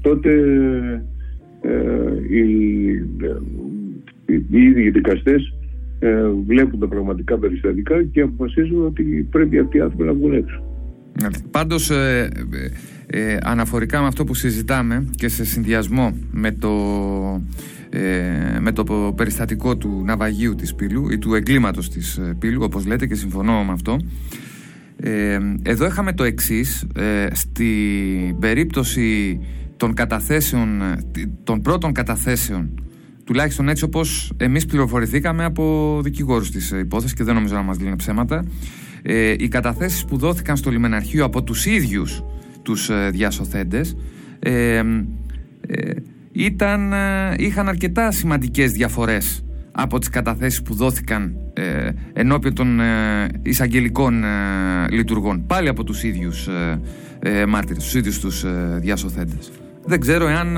τότε 0.00 0.32
ε, 1.60 2.36
οι, 2.36 2.88
οι 4.26 4.62
ίδιοι 4.62 4.90
δικαστές 4.90 5.57
ε, 5.98 6.28
βλέπουν 6.46 6.80
τα 6.80 6.88
πραγματικά 6.88 7.38
περιστατικά 7.38 8.02
και 8.02 8.20
αποφασίζουν 8.20 8.86
ότι 8.86 9.28
πρέπει 9.30 9.58
αυτοί 9.58 9.76
οι 9.76 9.80
άνθρωποι 9.80 10.04
να 10.04 10.12
βγουν 10.12 10.32
έξω. 10.32 10.62
Ναι. 11.22 11.28
Πάντως 11.50 11.90
ε, 11.90 12.28
ε, 13.06 13.36
αναφορικά 13.42 14.00
με 14.00 14.06
αυτό 14.06 14.24
που 14.24 14.34
συζητάμε 14.34 15.04
και 15.10 15.28
σε 15.28 15.44
συνδυασμό 15.44 16.16
με 16.30 16.52
το, 16.52 16.72
ε, 17.90 18.58
με 18.60 18.72
το 18.72 19.12
περιστατικό 19.16 19.76
του 19.76 20.02
ναυαγίου 20.04 20.54
της 20.54 20.74
Πύλου 20.74 21.10
ή 21.10 21.18
του 21.18 21.34
εγκλήματος 21.34 21.90
της 21.90 22.20
Πύλου 22.38 22.62
όπως 22.62 22.86
λέτε 22.86 23.06
και 23.06 23.14
συμφωνώ 23.14 23.64
με 23.64 23.72
αυτό 23.72 23.96
εδώ 25.62 25.86
είχαμε 25.86 26.12
το 26.12 26.24
εξής 26.24 26.86
στην 27.32 28.38
περίπτωση 28.38 29.40
των 29.76 29.94
καταθέσεων 29.94 30.82
των 31.44 31.62
πρώτων 31.62 31.92
καταθέσεων 31.92 32.87
τουλάχιστον 33.28 33.68
έτσι 33.68 33.84
όπως 33.84 34.32
εμείς 34.36 34.66
πληροφορηθήκαμε 34.66 35.44
από 35.44 36.00
δικηγόρους 36.02 36.50
της 36.50 36.70
υπόθεσης 36.70 37.16
και 37.16 37.24
δεν 37.24 37.34
νομίζω 37.34 37.54
να 37.54 37.62
μας 37.62 37.80
λένε 37.80 37.96
ψέματα 37.96 38.44
ε, 39.02 39.34
οι 39.38 39.48
καταθέσεις 39.48 40.04
που 40.04 40.16
δόθηκαν 40.16 40.56
στο 40.56 40.70
λιμεναρχείο 40.70 41.24
από 41.24 41.42
τους 41.42 41.66
ίδιους 41.66 42.22
τους 42.62 42.90
ε, 42.90 43.10
διασωθέντες 43.12 43.96
ε, 44.38 44.76
ε 44.76 44.82
ήταν, 46.32 46.92
ε, 46.92 47.34
είχαν 47.38 47.68
αρκετά 47.68 48.10
σημαντικές 48.10 48.72
διαφορές 48.72 49.44
από 49.72 49.98
τις 49.98 50.08
καταθέσεις 50.08 50.62
που 50.62 50.74
δόθηκαν 50.74 51.36
ε, 51.52 51.90
ενώπιον 52.12 52.54
των 52.54 52.80
εισαγγελικών 53.42 54.24
λειτουργών 54.90 55.46
πάλι 55.46 55.68
από 55.68 55.84
τους 55.84 56.02
ίδιους 56.02 56.48
ε, 57.18 57.46
μάρτυρες, 57.46 57.82
τους 57.82 57.94
ίδιους 57.94 58.20
τους 58.20 58.44
διασωθέντες. 58.80 59.50
Δεν 59.84 60.00
ξέρω 60.00 60.28
εάν 60.28 60.56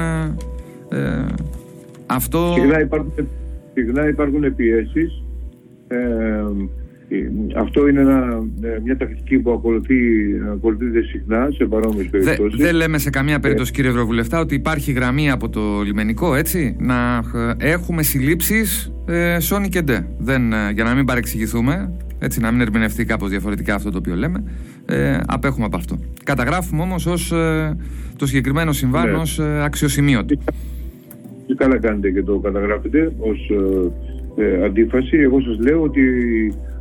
αυτό... 2.11 2.55
Συχνά 2.59 2.81
υπάρχουν, 2.81 3.13
συχνά 3.75 4.09
υπάρχουν 4.09 4.55
πιέσεις. 4.55 5.23
Ε, 5.89 5.97
αυτό 7.57 7.89
είναι 7.89 8.01
ένα, 8.01 8.43
ε, 8.61 8.79
μια 8.85 8.97
τακτική 8.97 9.39
που 9.39 9.53
ακολουθεί, 9.53 9.97
ακολουθείται 10.53 11.03
συχνά 11.03 11.49
σε 11.55 11.65
παρόμοιες 11.65 12.09
περιπτώσεις. 12.09 12.61
Δεν 12.61 12.75
λέμε 12.75 12.99
σε 12.99 13.11
καμία 13.11 13.35
ε, 13.35 13.39
περίπτωση, 13.39 13.73
κύριε 13.73 13.91
Ευρωβουλευτά, 13.91 14.41
ότι 14.41 14.55
υπάρχει 14.55 14.93
γραμμή 14.93 15.31
από 15.31 15.49
το 15.49 15.81
λιμενικό, 15.81 16.35
έτσι, 16.35 16.77
να 16.79 17.23
έχουμε 17.59 18.03
συλλήψεις 18.03 18.93
ε, 19.07 19.41
σόνι 19.41 19.69
και 19.69 19.83
ντε. 19.83 20.07
Δεν, 20.19 20.43
για 20.73 20.85
να 20.85 20.95
μην 20.95 21.05
παρεξηγηθούμε, 21.05 21.93
έτσι, 22.19 22.41
να 22.41 22.51
μην 22.51 22.61
ερμηνευτεί 22.61 23.05
κάπως 23.05 23.31
διαφορετικά 23.31 23.75
αυτό 23.75 23.91
το 23.91 23.99
οποίο 23.99 24.15
λέμε, 24.15 24.45
ε, 24.87 25.19
απέχουμε 25.27 25.65
από 25.65 25.77
αυτό. 25.77 25.99
Καταγράφουμε 26.25 26.83
όμως 26.83 27.07
ως 27.07 27.33
το 28.17 28.27
συγκεκριμένο 28.27 28.73
συμβάν 28.73 29.11
ναι. 29.11 29.65
αξιοσημείωτο 29.65 30.35
και 31.51 31.57
καλά 31.57 31.79
κάνετε 31.79 32.11
και 32.11 32.23
το 32.23 32.39
καταγράφετε 32.39 33.13
ως 33.19 33.51
ε, 34.37 34.43
ε, 34.43 34.65
αντίφαση. 34.65 35.17
Εγώ 35.17 35.41
σας 35.41 35.59
λέω 35.59 35.83
ότι 35.83 36.03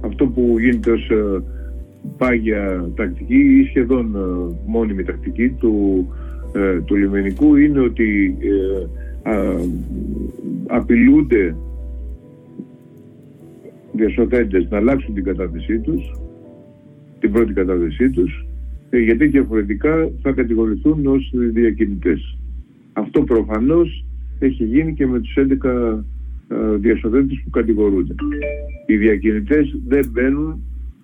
αυτό 0.02 0.26
που 0.28 0.56
γίνεται 0.60 0.92
ως 0.92 1.10
ε, 1.10 1.42
πάγια 2.18 2.90
τακτική 2.96 3.36
ή 3.36 3.66
σχεδόν 3.66 4.16
ε, 4.16 4.56
μόνιμη 4.66 5.04
τακτική 5.04 5.50
του, 5.50 6.08
του 6.86 6.96
λιμενικού 6.96 7.56
είναι 7.56 7.80
ότι 7.80 8.38
απειλούνται 10.68 11.56
διασωθέντες 13.92 14.68
να 14.70 14.78
αλλάξουν 14.78 15.14
την 15.14 15.24
κατάθεσή 15.24 15.80
τους, 15.80 16.12
την 17.20 17.32
πρώτη 17.32 17.54
κατάθεσή 17.54 18.10
τους, 18.10 18.46
γιατί 18.92 19.26
διαφορετικά 19.26 20.10
θα 20.22 20.32
κατηγορηθούν 20.32 21.06
ως 21.06 21.32
διακινητές. 21.34 22.38
Αυτό 22.94 23.22
προφανώς 23.22 24.04
έχει 24.40 24.64
γίνει 24.64 24.94
και 24.94 25.08
με 25.08 25.20
τους 25.20 25.34
11 25.38 26.04
ε, 26.48 26.76
διασωδέντες 26.76 27.42
που 27.44 27.50
κατηγορούνται. 27.50 28.16
Οι 28.88 28.98
διακινητές 28.98 29.80
δεν 29.88 30.10
μπαίνουν 30.12 30.64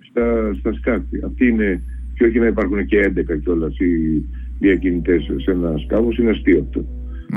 στα, 0.10 0.54
στα 0.60 0.74
σκάφη. 0.74 1.24
Αυτοί 1.26 1.48
είναι, 1.48 1.82
και 2.13 2.26
όχι 2.26 2.39
να 2.39 2.45
υπάρχουν 2.45 2.86
και 2.86 3.13
11 3.15 3.39
κιόλας 3.43 3.80
οι 3.80 4.24
διακινητές 4.60 5.32
σε 5.36 5.52
ένα 5.52 5.78
σκάφος, 5.78 6.17
είναι 6.17 6.30
αστείο 6.30 6.60
αυτό. 6.60 6.86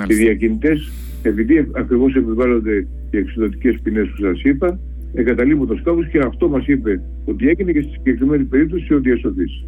Οι 0.08 0.14
διακινητές, 0.14 0.90
επειδή 1.22 1.70
ακριβώς 1.72 2.14
επιβάλλονται 2.14 2.86
οι 3.10 3.16
εξοδοτικές 3.16 3.80
ποινές 3.82 4.08
που 4.08 4.16
σας 4.16 4.42
είπα, 4.42 4.78
εγκαταλείπουν 5.14 5.66
το 5.66 5.76
σκάφος 5.76 6.08
και 6.08 6.18
αυτό 6.18 6.48
μας 6.48 6.66
είπε 6.66 7.02
ότι 7.24 7.48
έγινε 7.48 7.72
και 7.72 7.82
στη 7.82 7.90
συγκεκριμένη 7.90 8.44
περίπτωση 8.44 8.94
ο 8.94 9.00
διασωδής 9.00 9.64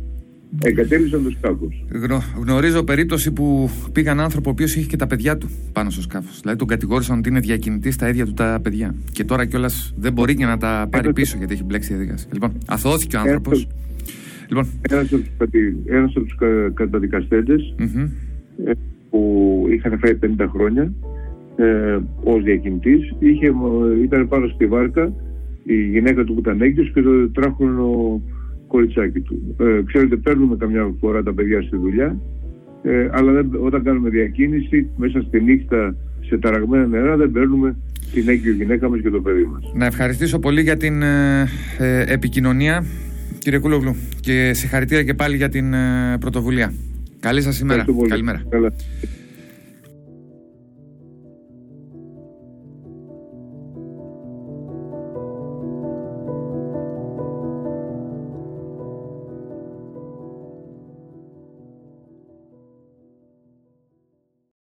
εγκατέλειψαν 0.58 1.24
το 1.24 1.30
σκάφο. 1.30 1.68
γνωρίζω 2.40 2.82
περίπτωση 2.82 3.32
που 3.32 3.70
πήγαν 3.92 4.20
άνθρωπο 4.20 4.48
ο 4.48 4.52
οποίος 4.52 4.76
είχε 4.76 4.86
και 4.86 4.96
τα 4.96 5.06
παιδιά 5.06 5.38
του 5.38 5.50
πάνω 5.72 5.90
στο 5.90 6.02
σκάφος. 6.02 6.40
Δηλαδή 6.40 6.58
τον 6.58 6.68
κατηγόρησαν 6.68 7.18
ότι 7.18 7.28
είναι 7.28 7.40
διακινητής 7.40 7.94
στα 7.94 8.08
ίδια 8.08 8.24
του 8.24 8.32
τα 8.32 8.60
παιδιά. 8.62 8.94
Και 9.12 9.24
τώρα 9.24 9.44
κιόλας 9.44 9.94
δεν 9.96 10.12
μπορεί 10.12 10.34
και 10.34 10.44
να 10.44 10.56
τα 10.56 10.86
πάρει 10.90 11.12
πίσω 11.12 11.36
γιατί 11.38 11.52
έχει 11.52 11.64
μπλέξει 11.64 11.92
η 11.92 11.96
διαδικασία. 11.96 12.28
Λοιπόν, 12.32 12.52
αθώθηκε 12.66 13.16
ο 13.16 13.20
άνθρωπος. 13.20 13.66
Λοιπόν. 14.48 14.66
Ένας 15.86 16.16
από 16.16 16.24
τους 16.24 16.36
καταδικαστέντες 16.74 17.74
ε, 18.64 18.72
που 19.10 19.66
είχαν 19.70 19.98
φέρει 19.98 20.18
50 20.38 20.46
χρόνια 20.52 20.92
ε, 21.56 21.98
ως 22.24 22.42
διακινητής 22.42 23.14
ήταν 24.02 24.28
πάνω 24.28 24.48
στη 24.48 24.66
βάρκα 24.66 25.12
η 25.64 25.74
γυναίκα 25.74 26.24
του 26.24 26.34
που 26.34 26.40
ήταν 26.40 26.60
έγκυος 26.60 26.92
και 26.92 27.02
το 27.02 27.28
τράχουν 27.28 27.78
κοριτσάκι 28.72 29.20
του. 29.20 29.36
Ε, 29.58 29.82
ξέρετε, 29.86 30.16
παίρνουμε 30.16 30.56
καμιά 30.56 30.94
φορά 31.00 31.22
τα 31.22 31.32
παιδιά 31.34 31.62
στη 31.62 31.76
δουλειά, 31.76 32.16
ε, 32.82 33.08
αλλά 33.12 33.32
δεν, 33.32 33.50
όταν 33.60 33.82
κάνουμε 33.82 34.08
διακίνηση, 34.08 34.88
μέσα 34.96 35.20
στη 35.20 35.40
νύχτα 35.42 35.94
σε 36.20 36.38
ταραγμένα 36.38 36.86
νερά, 36.86 37.16
δεν 37.16 37.30
παίρνουμε 37.30 37.76
την 38.12 38.28
έγκυο 38.28 38.52
γυναίκα 38.52 38.88
μας 38.88 39.00
και 39.00 39.10
το 39.10 39.20
παιδί 39.20 39.44
μας. 39.44 39.72
Να 39.74 39.86
ευχαριστήσω 39.86 40.38
πολύ 40.38 40.62
για 40.62 40.76
την 40.76 41.02
ε, 41.02 41.48
ε 41.78 42.04
επικοινωνία, 42.06 42.84
κύριε 43.38 43.58
Κούλογλου, 43.58 43.96
και 44.20 44.50
συγχαρητήρια 44.54 45.04
και 45.04 45.14
πάλι 45.14 45.36
για 45.36 45.48
την 45.48 45.72
ε, 45.72 46.16
πρωτοβουλία. 46.20 46.72
Καλή 47.20 47.42
σας 47.42 47.60
ημέρα. 47.60 47.84
Καλημέρα. 48.08 48.42